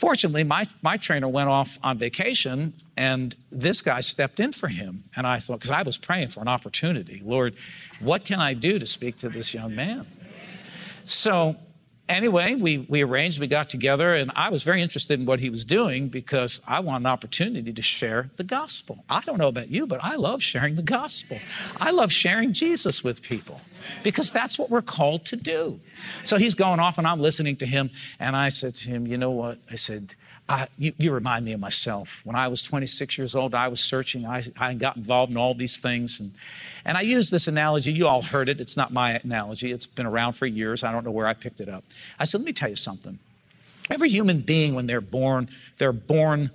Fortunately, 0.00 0.44
my, 0.44 0.64
my 0.80 0.96
trainer 0.96 1.28
went 1.28 1.50
off 1.50 1.78
on 1.82 1.98
vacation 1.98 2.72
and 2.96 3.36
this 3.52 3.82
guy 3.82 4.00
stepped 4.00 4.40
in 4.40 4.50
for 4.50 4.68
him. 4.68 5.04
And 5.14 5.26
I 5.26 5.40
thought, 5.40 5.58
because 5.58 5.70
I 5.70 5.82
was 5.82 5.98
praying 5.98 6.28
for 6.28 6.40
an 6.40 6.48
opportunity, 6.48 7.20
Lord, 7.22 7.54
what 7.98 8.24
can 8.24 8.40
I 8.40 8.54
do 8.54 8.78
to 8.78 8.86
speak 8.86 9.18
to 9.18 9.28
this 9.28 9.52
young 9.52 9.74
man? 9.74 10.06
So 11.10 11.56
anyway, 12.08 12.54
we, 12.54 12.78
we 12.78 13.02
arranged, 13.02 13.40
we 13.40 13.48
got 13.48 13.68
together, 13.68 14.14
and 14.14 14.30
I 14.36 14.48
was 14.48 14.62
very 14.62 14.80
interested 14.80 15.18
in 15.18 15.26
what 15.26 15.40
he 15.40 15.50
was 15.50 15.64
doing 15.64 16.08
because 16.08 16.60
I 16.68 16.78
want 16.78 17.02
an 17.02 17.06
opportunity 17.06 17.72
to 17.72 17.82
share 17.82 18.30
the 18.36 18.44
gospel. 18.44 19.04
I 19.10 19.20
don't 19.22 19.38
know 19.38 19.48
about 19.48 19.70
you, 19.70 19.88
but 19.88 19.98
I 20.04 20.14
love 20.14 20.40
sharing 20.40 20.76
the 20.76 20.82
gospel. 20.82 21.40
I 21.80 21.90
love 21.90 22.12
sharing 22.12 22.52
Jesus 22.52 23.02
with 23.02 23.22
people 23.22 23.60
because 24.04 24.30
that's 24.30 24.56
what 24.56 24.70
we're 24.70 24.82
called 24.82 25.26
to 25.26 25.36
do. 25.36 25.80
So 26.22 26.36
he's 26.36 26.54
going 26.54 26.78
off, 26.78 26.96
and 26.96 27.08
I'm 27.08 27.20
listening 27.20 27.56
to 27.56 27.66
him, 27.66 27.90
and 28.20 28.36
I 28.36 28.48
said 28.48 28.76
to 28.76 28.88
him, 28.88 29.08
You 29.08 29.18
know 29.18 29.32
what? 29.32 29.58
I 29.68 29.74
said, 29.74 30.14
I, 30.50 30.66
you, 30.76 30.92
you, 30.98 31.12
remind 31.12 31.44
me 31.44 31.52
of 31.52 31.60
myself. 31.60 32.22
When 32.24 32.34
I 32.34 32.48
was 32.48 32.60
26 32.64 33.16
years 33.16 33.36
old, 33.36 33.54
I 33.54 33.68
was 33.68 33.78
searching. 33.78 34.26
I, 34.26 34.42
I 34.58 34.74
got 34.74 34.96
involved 34.96 35.30
in 35.30 35.38
all 35.38 35.54
these 35.54 35.76
things. 35.76 36.18
And, 36.18 36.32
and 36.84 36.98
I 36.98 37.02
use 37.02 37.30
this 37.30 37.46
analogy. 37.46 37.92
You 37.92 38.08
all 38.08 38.20
heard 38.20 38.48
it. 38.48 38.60
It's 38.60 38.76
not 38.76 38.92
my 38.92 39.20
analogy, 39.22 39.70
it's 39.70 39.86
been 39.86 40.06
around 40.06 40.32
for 40.32 40.46
years. 40.46 40.82
I 40.82 40.90
don't 40.90 41.04
know 41.04 41.12
where 41.12 41.28
I 41.28 41.34
picked 41.34 41.60
it 41.60 41.68
up. 41.68 41.84
I 42.18 42.24
said, 42.24 42.40
let 42.40 42.46
me 42.46 42.52
tell 42.52 42.68
you 42.68 42.74
something. 42.74 43.20
Every 43.90 44.08
human 44.08 44.40
being, 44.40 44.74
when 44.74 44.88
they're 44.88 45.00
born, 45.00 45.48
they're 45.78 45.92
born 45.92 46.50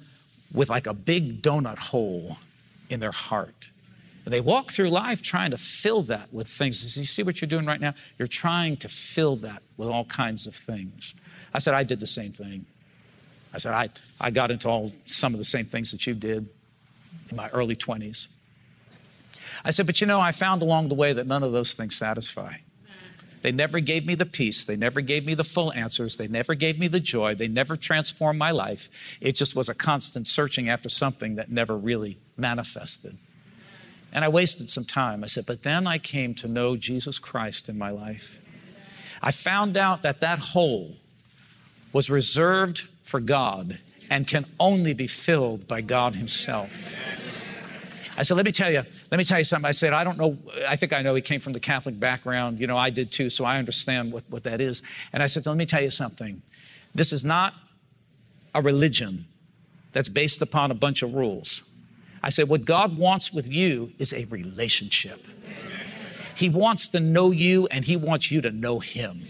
with 0.54 0.70
like 0.70 0.88
a 0.88 0.94
big 0.94 1.42
donut 1.42 1.78
hole 1.78 2.38
in 2.90 3.00
their 3.00 3.14
heart. 3.14 3.70
And 4.26 4.34
they 4.34 4.42
walk 4.42 4.72
through 4.72 4.90
life 4.90 5.22
trying 5.22 5.52
to 5.52 5.58
fill 5.58 6.02
that 6.04 6.34
with 6.34 6.50
things. 6.50 6.98
You 6.98 7.06
see 7.06 7.24
what 7.24 7.40
you're 7.40 7.48
doing 7.48 7.66
right 7.66 7.80
now? 7.80 7.94
You're 8.20 8.28
trying 8.28 8.76
to 8.78 8.90
fill 8.90 9.38
that 9.38 9.64
with 9.78 9.88
all 9.88 10.04
kinds 10.04 10.48
of 10.48 10.56
things. 10.56 11.14
I 11.54 11.60
said, 11.60 11.74
I 11.74 11.84
did 11.84 12.02
the 12.02 12.08
same 12.08 12.34
thing. 12.34 12.66
I 13.56 13.58
said, 13.58 13.74
I, 13.74 13.90
I 14.20 14.32
got 14.32 14.52
into 14.52 14.68
all 14.68 14.92
some 15.06 15.34
of 15.34 15.38
the 15.38 15.46
same 15.46 15.66
things 15.66 15.92
that 15.92 16.06
you 16.06 16.14
did 16.14 16.50
in 17.30 17.38
my 17.38 17.48
early 17.50 17.76
20s. 17.76 18.28
I 19.64 19.72
said, 19.72 19.86
but 19.86 20.02
you 20.02 20.08
know, 20.08 20.20
I 20.20 20.34
found 20.34 20.62
along 20.62 20.90
the 20.90 20.96
way 20.96 21.14
that 21.14 21.26
none 21.26 21.42
of 21.42 21.54
those 21.54 21.72
things 21.72 21.96
satisfy. 21.96 22.58
They 23.44 23.54
never 23.54 23.80
gave 23.80 24.06
me 24.06 24.16
the 24.16 24.26
peace. 24.26 24.66
They 24.66 24.76
never 24.76 25.00
gave 25.00 25.26
me 25.26 25.36
the 25.36 25.44
full 25.44 25.72
answers. 25.72 26.18
They 26.18 26.28
never 26.28 26.54
gave 26.54 26.78
me 26.78 26.88
the 26.88 27.00
joy. 27.00 27.34
They 27.34 27.48
never 27.48 27.78
transformed 27.78 28.40
my 28.40 28.52
life. 28.52 28.90
It 29.22 29.36
just 29.36 29.56
was 29.56 29.70
a 29.70 29.76
constant 29.76 30.28
searching 30.28 30.68
after 30.68 30.90
something 30.90 31.36
that 31.36 31.50
never 31.50 31.78
really 31.78 32.18
manifested. 32.36 33.18
And 34.12 34.26
I 34.26 34.30
wasted 34.30 34.70
some 34.70 34.84
time. 34.84 35.24
I 35.24 35.28
said, 35.28 35.46
but 35.46 35.64
then 35.64 35.88
I 35.88 35.98
came 35.98 36.34
to 36.36 36.48
know 36.48 36.76
Jesus 36.76 37.20
Christ 37.20 37.70
in 37.70 37.78
my 37.78 37.92
life. 37.92 38.40
I 39.22 39.32
found 39.32 39.78
out 39.78 40.02
that 40.02 40.20
that 40.20 40.40
hole 40.40 40.96
was 41.94 42.10
reserved 42.10 42.90
for 43.06 43.22
God 43.22 43.80
and 44.10 44.28
can 44.28 44.46
only 44.60 44.94
be 44.94 45.08
filled 45.08 45.68
by 45.68 45.80
God 45.80 46.16
Himself. 46.16 46.92
I 48.18 48.24
said, 48.24 48.36
let 48.36 48.46
me 48.46 48.52
tell 48.52 48.72
you, 48.72 48.84
let 49.12 49.18
me 49.18 49.24
tell 49.24 49.38
you 49.38 49.44
something. 49.44 49.68
I 49.68 49.72
said, 49.72 49.94
I 49.94 50.04
don't 50.04 50.18
know, 50.18 50.38
I 50.68 50.76
think 50.76 50.94
I 50.94 51.02
know 51.02 51.16
he 51.16 51.22
came 51.22 51.40
from 51.40 51.54
the 51.54 51.60
Catholic 51.60 52.00
background. 52.00 52.60
You 52.60 52.68
know, 52.68 52.78
I 52.78 52.90
did 52.90 53.12
too, 53.12 53.30
so 53.30 53.46
I 53.46 53.58
understand 53.58 54.14
what, 54.14 54.24
what 54.30 54.44
that 54.44 54.62
is. 54.62 54.82
And 55.12 55.22
I 55.22 55.28
said, 55.28 55.46
let 55.46 55.58
me 55.58 55.66
tell 55.66 55.82
you 55.82 55.90
something. 55.90 56.42
This 56.94 57.12
is 57.12 57.26
not 57.26 57.54
a 58.54 58.62
religion 58.62 59.26
that's 59.92 60.08
based 60.08 60.42
upon 60.42 60.72
a 60.72 60.74
bunch 60.74 61.04
of 61.04 61.14
rules. 61.14 61.62
I 62.24 62.30
said, 62.30 62.48
what 62.48 62.64
God 62.66 62.98
wants 62.98 63.34
with 63.34 63.52
you 63.52 63.92
is 64.00 64.14
a 64.14 64.26
relationship. 64.26 65.26
He 66.36 66.50
wants 66.50 66.88
to 66.90 67.00
know 67.00 67.32
you 67.32 67.68
and 67.68 67.86
he 67.86 67.98
wants 67.98 68.32
you 68.32 68.42
to 68.42 68.52
know 68.52 68.80
him. 68.80 69.26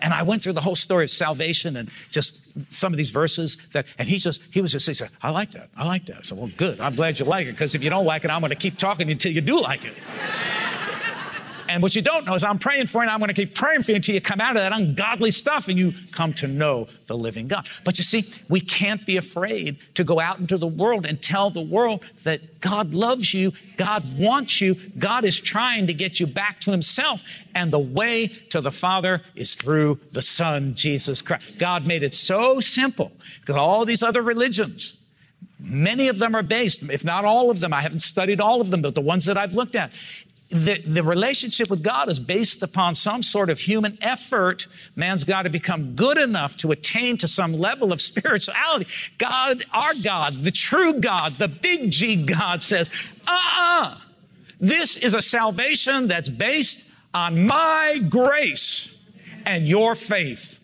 And 0.00 0.12
I 0.12 0.22
went 0.22 0.42
through 0.42 0.54
the 0.54 0.60
whole 0.60 0.76
story 0.76 1.04
of 1.04 1.10
salvation 1.10 1.76
and 1.76 1.88
just 2.10 2.40
some 2.72 2.92
of 2.92 2.96
these 2.96 3.10
verses 3.10 3.56
that, 3.72 3.86
and 3.98 4.08
he 4.08 4.18
just, 4.18 4.42
he 4.50 4.60
was 4.60 4.72
just, 4.72 4.86
he 4.86 4.94
said, 4.94 5.10
I 5.22 5.30
like 5.30 5.52
that. 5.52 5.68
I 5.76 5.86
like 5.86 6.06
that. 6.06 6.18
I 6.18 6.22
said, 6.22 6.38
well, 6.38 6.50
good. 6.56 6.80
I'm 6.80 6.94
glad 6.94 7.18
you 7.18 7.24
like 7.24 7.46
it 7.46 7.52
because 7.52 7.74
if 7.74 7.82
you 7.82 7.90
don't 7.90 8.04
like 8.04 8.24
it, 8.24 8.30
I'm 8.30 8.40
going 8.40 8.50
to 8.50 8.56
keep 8.56 8.78
talking 8.78 9.10
until 9.10 9.32
you 9.32 9.40
do 9.40 9.60
like 9.60 9.84
it. 9.84 9.94
And 11.72 11.82
what 11.82 11.96
you 11.96 12.02
don't 12.02 12.26
know 12.26 12.34
is 12.34 12.44
I'm 12.44 12.58
praying 12.58 12.88
for 12.88 12.98
you 12.98 13.02
and 13.04 13.10
I'm 13.10 13.18
going 13.18 13.30
to 13.30 13.34
keep 13.34 13.54
praying 13.54 13.82
for 13.82 13.92
you 13.92 13.96
until 13.96 14.14
you 14.14 14.20
come 14.20 14.42
out 14.42 14.56
of 14.56 14.62
that 14.62 14.74
ungodly 14.74 15.30
stuff 15.30 15.68
and 15.68 15.78
you 15.78 15.94
come 16.10 16.34
to 16.34 16.46
know 16.46 16.86
the 17.06 17.16
living 17.16 17.48
God. 17.48 17.66
But 17.82 17.96
you 17.96 18.04
see, 18.04 18.26
we 18.50 18.60
can't 18.60 19.06
be 19.06 19.16
afraid 19.16 19.78
to 19.94 20.04
go 20.04 20.20
out 20.20 20.38
into 20.38 20.58
the 20.58 20.66
world 20.66 21.06
and 21.06 21.22
tell 21.22 21.48
the 21.48 21.62
world 21.62 22.04
that 22.24 22.60
God 22.60 22.92
loves 22.92 23.32
you, 23.32 23.52
God 23.78 24.18
wants 24.18 24.60
you, 24.60 24.74
God 24.98 25.24
is 25.24 25.40
trying 25.40 25.86
to 25.86 25.94
get 25.94 26.20
you 26.20 26.26
back 26.26 26.60
to 26.60 26.70
Himself. 26.72 27.22
And 27.54 27.72
the 27.72 27.78
way 27.78 28.26
to 28.50 28.60
the 28.60 28.70
Father 28.70 29.22
is 29.34 29.54
through 29.54 29.98
the 30.10 30.20
Son, 30.20 30.74
Jesus 30.74 31.22
Christ. 31.22 31.58
God 31.58 31.86
made 31.86 32.02
it 32.02 32.12
so 32.12 32.60
simple 32.60 33.12
because 33.40 33.56
all 33.56 33.86
these 33.86 34.02
other 34.02 34.20
religions, 34.20 34.98
Many 35.64 36.08
of 36.08 36.18
them 36.18 36.34
are 36.34 36.42
based, 36.42 36.90
if 36.90 37.04
not 37.04 37.24
all 37.24 37.48
of 37.48 37.60
them, 37.60 37.72
I 37.72 37.82
haven't 37.82 38.00
studied 38.00 38.40
all 38.40 38.60
of 38.60 38.70
them, 38.70 38.82
but 38.82 38.96
the 38.96 39.00
ones 39.00 39.26
that 39.26 39.38
I've 39.38 39.54
looked 39.54 39.76
at. 39.76 39.92
The, 40.52 40.82
the 40.86 41.02
relationship 41.02 41.70
with 41.70 41.82
God 41.82 42.10
is 42.10 42.18
based 42.18 42.62
upon 42.62 42.94
some 42.94 43.22
sort 43.22 43.48
of 43.48 43.58
human 43.58 43.96
effort. 44.02 44.66
Man's 44.94 45.24
got 45.24 45.42
to 45.42 45.50
become 45.50 45.94
good 45.94 46.18
enough 46.18 46.58
to 46.58 46.72
attain 46.72 47.16
to 47.18 47.26
some 47.26 47.54
level 47.54 47.90
of 47.90 48.00
spirituality. 48.12 48.86
God, 49.16 49.64
our 49.72 49.94
God, 49.94 50.34
the 50.34 50.50
true 50.50 51.00
God, 51.00 51.38
the 51.38 51.48
big 51.48 51.90
G 51.90 52.16
God 52.16 52.62
says, 52.62 52.90
uh 53.26 53.30
uh-uh. 53.32 53.84
uh 53.84 53.98
this 54.60 54.96
is 54.96 55.12
a 55.12 55.20
salvation 55.20 56.06
that's 56.06 56.28
based 56.28 56.88
on 57.12 57.46
my 57.48 57.98
grace 58.08 58.96
and 59.44 59.66
your 59.66 59.96
faith. 59.96 60.60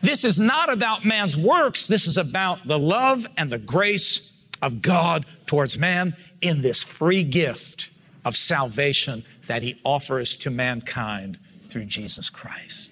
This 0.00 0.24
is 0.24 0.38
not 0.38 0.72
about 0.72 1.04
man's 1.04 1.36
works. 1.36 1.86
This 1.86 2.06
is 2.06 2.16
about 2.16 2.66
the 2.66 2.78
love 2.78 3.26
and 3.36 3.52
the 3.52 3.58
grace 3.58 4.31
of 4.62 4.80
God 4.80 5.26
towards 5.46 5.76
man 5.76 6.14
in 6.40 6.62
this 6.62 6.82
free 6.82 7.24
gift 7.24 7.90
of 8.24 8.36
salvation 8.36 9.24
that 9.48 9.62
he 9.62 9.78
offers 9.84 10.36
to 10.36 10.50
mankind 10.50 11.38
through 11.68 11.84
Jesus 11.84 12.30
Christ. 12.30 12.90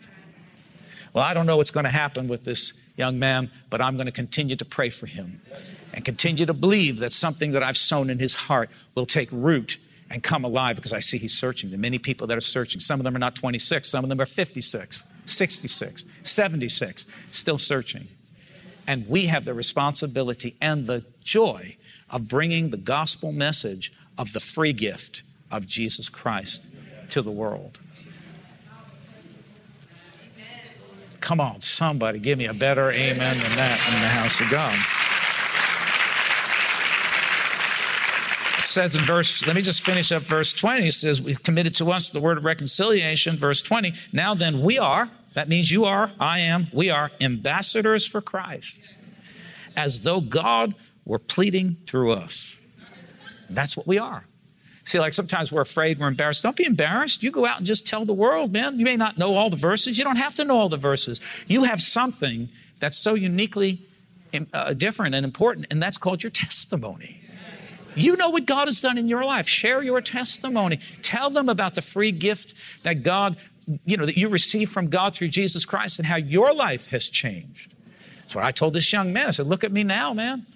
Well, 1.13 1.25
I 1.25 1.33
don't 1.35 1.47
know 1.47 1.57
what's 1.57 1.71
going 1.71 1.85
to 1.85 1.91
happen 1.91 2.29
with 2.29 2.45
this 2.45 2.73
young 2.97 3.19
man, 3.19 3.51
but 3.71 3.81
I'm 3.81 3.97
going 3.97 4.07
to 4.07 4.13
continue 4.13 4.57
to 4.57 4.65
pray 4.65 4.91
for 4.91 5.07
him 5.07 5.41
and 5.95 6.05
continue 6.05 6.47
to 6.47 6.55
believe 6.55 6.99
that 6.99 7.13
something 7.13 7.53
that 7.53 7.63
I've 7.63 7.77
sown 7.77 8.11
in 8.11 8.19
his 8.19 8.35
heart 8.35 8.71
will 8.95 9.07
take 9.07 9.29
root 9.33 9.79
and 10.11 10.23
come 10.23 10.45
alive 10.45 10.77
because 10.77 10.93
I 10.93 11.01
see 11.01 11.19
he's 11.19 11.37
searching. 11.37 11.71
There 11.71 11.79
are 11.79 11.81
many 11.81 11.99
people 11.99 12.27
that 12.27 12.37
are 12.37 12.43
searching. 12.43 12.81
Some 12.81 13.01
of 13.01 13.05
them 13.05 13.15
are 13.15 13.21
not 13.21 13.37
26, 13.37 13.89
some 13.89 14.05
of 14.05 14.11
them 14.11 14.21
are 14.21 14.27
56. 14.27 15.03
66, 15.27 16.05
76, 16.25 17.07
still 17.31 17.59
searching. 17.59 18.09
And 18.87 19.09
we 19.09 19.27
have 19.27 19.45
the 19.45 19.55
responsibility 19.55 20.57
and 20.61 20.87
the 20.87 21.05
joy 21.23 21.77
of 22.09 22.29
bringing 22.29 22.71
the 22.71 22.77
gospel 22.77 23.33
message 23.33 23.93
of 24.19 24.33
the 24.33 24.41
free 24.41 24.73
gift 24.73 25.23
of 25.51 25.67
Jesus 25.67 26.09
Christ 26.09 26.69
to 27.11 27.23
the 27.23 27.31
world. 27.31 27.79
Come 31.21 31.41
on, 31.41 31.61
somebody 31.61 32.19
give 32.19 32.39
me 32.39 32.47
a 32.47 32.55
better 32.55 32.91
amen 32.91 33.39
than 33.39 33.57
that 33.57 33.93
in 33.93 34.01
the 34.01 34.09
house 34.09 34.41
of 34.41 34.51
God. 34.51 34.77
says 38.71 38.95
in 38.95 39.03
verse, 39.03 39.47
let 39.47 39.57
me 39.57 39.63
just 39.63 39.85
finish 39.85 40.13
up 40.13 40.23
verse 40.23 40.53
20. 40.53 40.87
It 40.87 40.93
says, 40.93 41.21
We've 41.21 41.43
committed 41.43 41.75
to 41.77 41.91
us 41.91 42.09
the 42.11 42.21
word 42.21 42.39
of 42.39 42.45
reconciliation. 42.45 43.37
Verse 43.37 43.61
20. 43.61 43.95
Now 44.13 44.35
then, 44.35 44.63
we 44.63 44.79
are, 44.79 45.11
that 45.35 45.49
means 45.49 45.71
you 45.71 45.85
are, 45.85 46.13
I 46.19 46.41
am, 46.41 46.69
we 46.73 46.91
are 46.91 47.11
ambassadors 47.21 48.07
for 48.07 48.21
Christ, 48.21 48.79
as 49.77 50.03
though 50.03 50.21
God 50.21 50.75
were 51.05 51.19
pleading 51.19 51.77
through 51.87 52.13
us. 52.13 52.57
That's 53.49 53.77
what 53.77 53.87
we 53.87 53.99
are. 53.99 54.25
See, 54.85 54.99
like 54.99 55.13
sometimes 55.13 55.53
we're 55.53 55.61
afraid, 55.61 55.99
we're 55.99 56.09
embarrassed. 56.09 56.43
Don't 56.43 56.57
be 56.57 56.65
embarrassed. 56.65 57.23
You 57.23 57.31
go 57.31 57.47
out 57.47 57.59
and 57.59 57.67
just 57.67 57.87
tell 57.87 58.05
the 58.05 58.13
world, 58.13 58.53
man. 58.53 58.79
You 58.79 58.85
may 58.85 58.97
not 58.97 59.19
know 59.19 59.35
all 59.35 59.51
the 59.51 59.57
verses. 59.57 59.99
You 59.99 60.05
don't 60.05 60.17
have 60.17 60.35
to 60.37 60.45
know 60.45 60.59
all 60.59 60.69
the 60.69 60.77
verses. 60.77 61.21
You 61.47 61.65
have 61.65 61.81
something 61.81 62.49
that's 62.81 62.99
so 62.99 63.15
uniquely 63.15 63.83
uh, 64.53 64.73
different 64.75 65.15
and 65.15 65.25
important, 65.25 65.67
and 65.71 65.83
that's 65.83 65.99
called 65.99 66.23
your 66.23 66.31
testimony. 66.31 67.21
You 67.95 68.17
know 68.17 68.31
what 68.31 68.47
God 68.47 68.69
has 68.69 68.81
done 68.81 68.99
in 68.99 69.09
your 69.09 69.25
life. 69.25 69.49
Share 69.49 69.83
your 69.83 70.01
testimony. 70.01 70.79
Tell 71.03 71.31
them 71.31 71.49
about 71.49 71.75
the 71.75 71.83
free 71.83 72.13
gift 72.13 72.55
that 72.83 73.03
God, 73.03 73.37
you 73.85 73.97
know, 73.97 74.07
that 74.07 74.17
you 74.17 74.29
receive 74.29 74.71
from 74.71 74.89
God 74.89 75.15
through 75.15 75.29
Jesus 75.29 75.65
Christ 75.65 75.99
and 75.99 76.07
how 76.07 76.17
your 76.17 76.53
life 76.53 76.89
has 76.89 77.09
changed. 77.09 77.73
That's 78.23 78.35
what 78.35 78.45
I 78.45 78.53
told 78.53 78.75
this 78.75 78.93
young 78.93 79.13
man. 79.13 79.29
I 79.29 79.31
said, 79.31 79.47
Look 79.47 79.65
at 79.65 79.73
me 79.73 79.85
now, 79.85 80.13
man. 80.13 80.47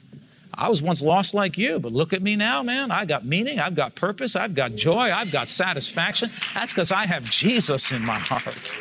I 0.57 0.69
was 0.69 0.81
once 0.81 1.03
lost 1.03 1.35
like 1.35 1.59
you, 1.59 1.81
but 1.81 1.93
look 1.93 2.13
at 2.13 2.23
me 2.23 2.37
now, 2.37 2.63
man. 2.63 2.93
I 2.93 3.05
got 3.07 3.25
meaning, 3.25 3.59
I've 3.59 3.75
got 3.75 3.97
purpose, 3.97 4.37
I've 4.37 4.55
got 4.55 4.77
joy, 4.77 5.11
I've 5.13 5.33
got 5.33 5.49
satisfaction. 5.49 6.31
That's 6.55 6.73
because 6.73 6.93
I 6.93 7.07
have 7.07 7.29
Jesus 7.29 7.91
in 7.91 8.05
my 8.05 8.19
heart. 8.19 8.73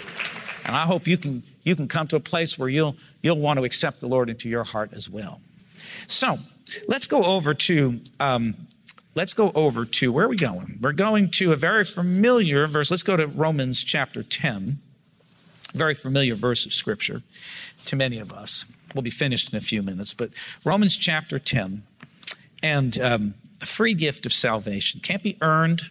And 0.66 0.76
I 0.76 0.84
hope 0.84 1.08
you 1.08 1.18
can 1.18 1.44
you 1.64 1.76
can 1.76 1.88
come 1.88 2.08
to 2.08 2.16
a 2.16 2.20
place 2.20 2.60
where 2.60 2.70
you'll 2.70 2.96
you'll 3.22 3.40
want 3.40 3.58
to 3.58 3.64
accept 3.64 4.02
the 4.02 4.08
Lord 4.08 4.30
into 4.30 4.50
your 4.50 4.64
heart 4.64 4.94
as 4.94 5.10
well. 5.10 5.42
So 6.08 6.38
Let's 6.88 7.08
go 7.08 7.24
over 7.24 7.54
to 7.54 8.00
um, 8.20 8.56
let's 9.16 9.34
go 9.34 9.52
over 9.56 9.86
to 9.86 10.12
where 10.12 10.26
are 10.26 10.30
we 10.30 10.36
going? 10.36 10.80
We're 10.82 10.94
going 10.94 11.30
to 11.32 11.54
a 11.54 11.56
very 11.56 11.84
familiar 11.84 12.68
verse. 12.68 12.90
Let's 12.92 13.04
go 13.04 13.18
to 13.18 13.28
Romans 13.28 13.84
chapter 13.84 14.24
10. 14.24 14.78
Very 15.74 15.94
familiar 15.94 16.36
verse 16.36 16.66
of 16.66 16.74
scripture 16.74 17.24
to 17.86 17.96
many 17.96 18.20
of 18.20 18.32
us. 18.32 18.66
We'll 18.94 19.02
be 19.02 19.10
finished 19.10 19.52
in 19.52 19.58
a 19.58 19.62
few 19.62 19.82
minutes, 19.82 20.14
but 20.14 20.30
Romans 20.64 20.96
chapter 20.98 21.40
10 21.40 21.84
and 22.62 23.00
um, 23.00 23.34
a 23.62 23.66
free 23.66 23.94
gift 23.94 24.26
of 24.26 24.34
salvation 24.34 25.00
can't 25.00 25.24
be 25.24 25.38
earned. 25.42 25.84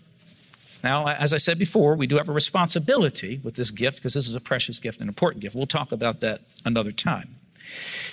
Now, 0.84 1.06
as 1.06 1.32
I 1.32 1.38
said 1.38 1.58
before, 1.58 1.94
we 1.96 2.06
do 2.06 2.16
have 2.16 2.28
a 2.28 2.32
responsibility 2.32 3.40
with 3.42 3.54
this 3.54 3.70
gift 3.70 3.98
because 3.98 4.14
this 4.14 4.28
is 4.28 4.34
a 4.34 4.40
precious 4.40 4.78
gift, 4.78 5.00
an 5.00 5.08
important 5.08 5.42
gift. 5.42 5.54
We'll 5.54 5.66
talk 5.66 5.92
about 5.92 6.20
that 6.20 6.40
another 6.64 6.92
time. 6.92 7.36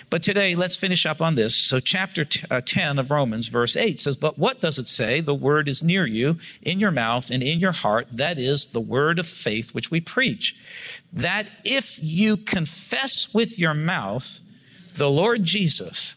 But 0.09 0.21
today, 0.21 0.55
let's 0.55 0.75
finish 0.75 1.05
up 1.05 1.21
on 1.21 1.35
this. 1.35 1.55
So, 1.55 1.79
chapter 1.79 2.25
t- 2.25 2.45
uh, 2.49 2.61
10 2.61 2.97
of 2.97 3.11
Romans, 3.11 3.47
verse 3.47 3.75
8 3.75 3.99
says, 3.99 4.17
But 4.17 4.39
what 4.39 4.61
does 4.61 4.79
it 4.79 4.87
say? 4.87 5.21
The 5.21 5.35
word 5.35 5.67
is 5.67 5.83
near 5.83 6.05
you, 6.05 6.37
in 6.61 6.79
your 6.79 6.91
mouth 6.91 7.29
and 7.29 7.43
in 7.43 7.59
your 7.59 7.71
heart. 7.71 8.07
That 8.11 8.39
is 8.39 8.67
the 8.67 8.79
word 8.79 9.19
of 9.19 9.27
faith 9.27 9.73
which 9.73 9.91
we 9.91 10.01
preach. 10.01 10.55
That 11.13 11.49
if 11.63 11.99
you 12.01 12.37
confess 12.37 13.33
with 13.33 13.59
your 13.59 13.73
mouth 13.73 14.41
the 14.95 15.09
Lord 15.09 15.43
Jesus 15.43 16.15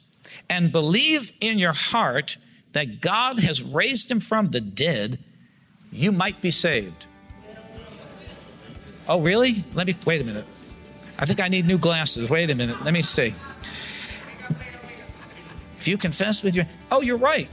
and 0.48 0.72
believe 0.72 1.32
in 1.40 1.58
your 1.58 1.72
heart 1.72 2.36
that 2.72 3.00
God 3.00 3.38
has 3.40 3.62
raised 3.62 4.10
him 4.10 4.20
from 4.20 4.50
the 4.50 4.60
dead, 4.60 5.18
you 5.90 6.12
might 6.12 6.40
be 6.40 6.50
saved. 6.50 7.06
Oh, 9.08 9.20
really? 9.20 9.64
Let 9.74 9.86
me 9.86 9.96
wait 10.06 10.20
a 10.20 10.24
minute. 10.24 10.46
I 11.18 11.26
think 11.26 11.40
I 11.40 11.48
need 11.48 11.66
new 11.66 11.78
glasses. 11.78 12.28
Wait 12.28 12.50
a 12.50 12.54
minute. 12.54 12.82
Let 12.84 12.94
me 12.94 13.02
see. 13.02 13.34
If 15.78 15.88
you 15.88 15.98
confess 15.98 16.42
with 16.42 16.54
your, 16.54 16.66
oh, 16.90 17.00
you're 17.00 17.16
right. 17.16 17.48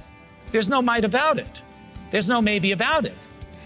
There's 0.51 0.69
no 0.69 0.81
might 0.81 1.05
about 1.05 1.39
it. 1.39 1.61
There's 2.11 2.29
no 2.29 2.41
maybe 2.41 2.71
about 2.71 3.05
it. 3.05 3.17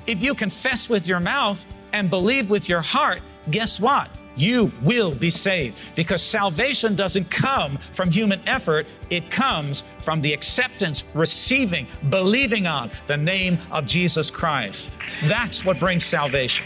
If 0.08 0.22
you 0.22 0.34
confess 0.36 0.90
with 0.90 1.08
your 1.08 1.20
mouth 1.20 1.66
and 1.94 2.10
believe 2.10 2.50
with 2.50 2.68
your 2.68 2.82
heart, 2.82 3.22
guess 3.52 3.80
what? 3.80 4.10
You 4.36 4.72
will 4.82 5.14
be 5.14 5.30
saved 5.30 5.78
because 5.96 6.22
salvation 6.22 6.96
doesn't 6.96 7.30
come 7.30 7.78
from 7.78 8.10
human 8.10 8.42
effort. 8.48 8.88
It 9.10 9.30
comes 9.30 9.82
from 10.00 10.22
the 10.22 10.34
acceptance, 10.34 11.06
receiving, 11.14 11.88
believing 12.10 12.66
on 12.66 12.90
the 13.08 13.18
name 13.18 13.60
of 13.72 13.86
Jesus 13.86 14.32
Christ. 14.32 14.92
That's 15.26 15.64
what 15.64 15.80
brings 15.80 16.04
salvation. 16.04 16.66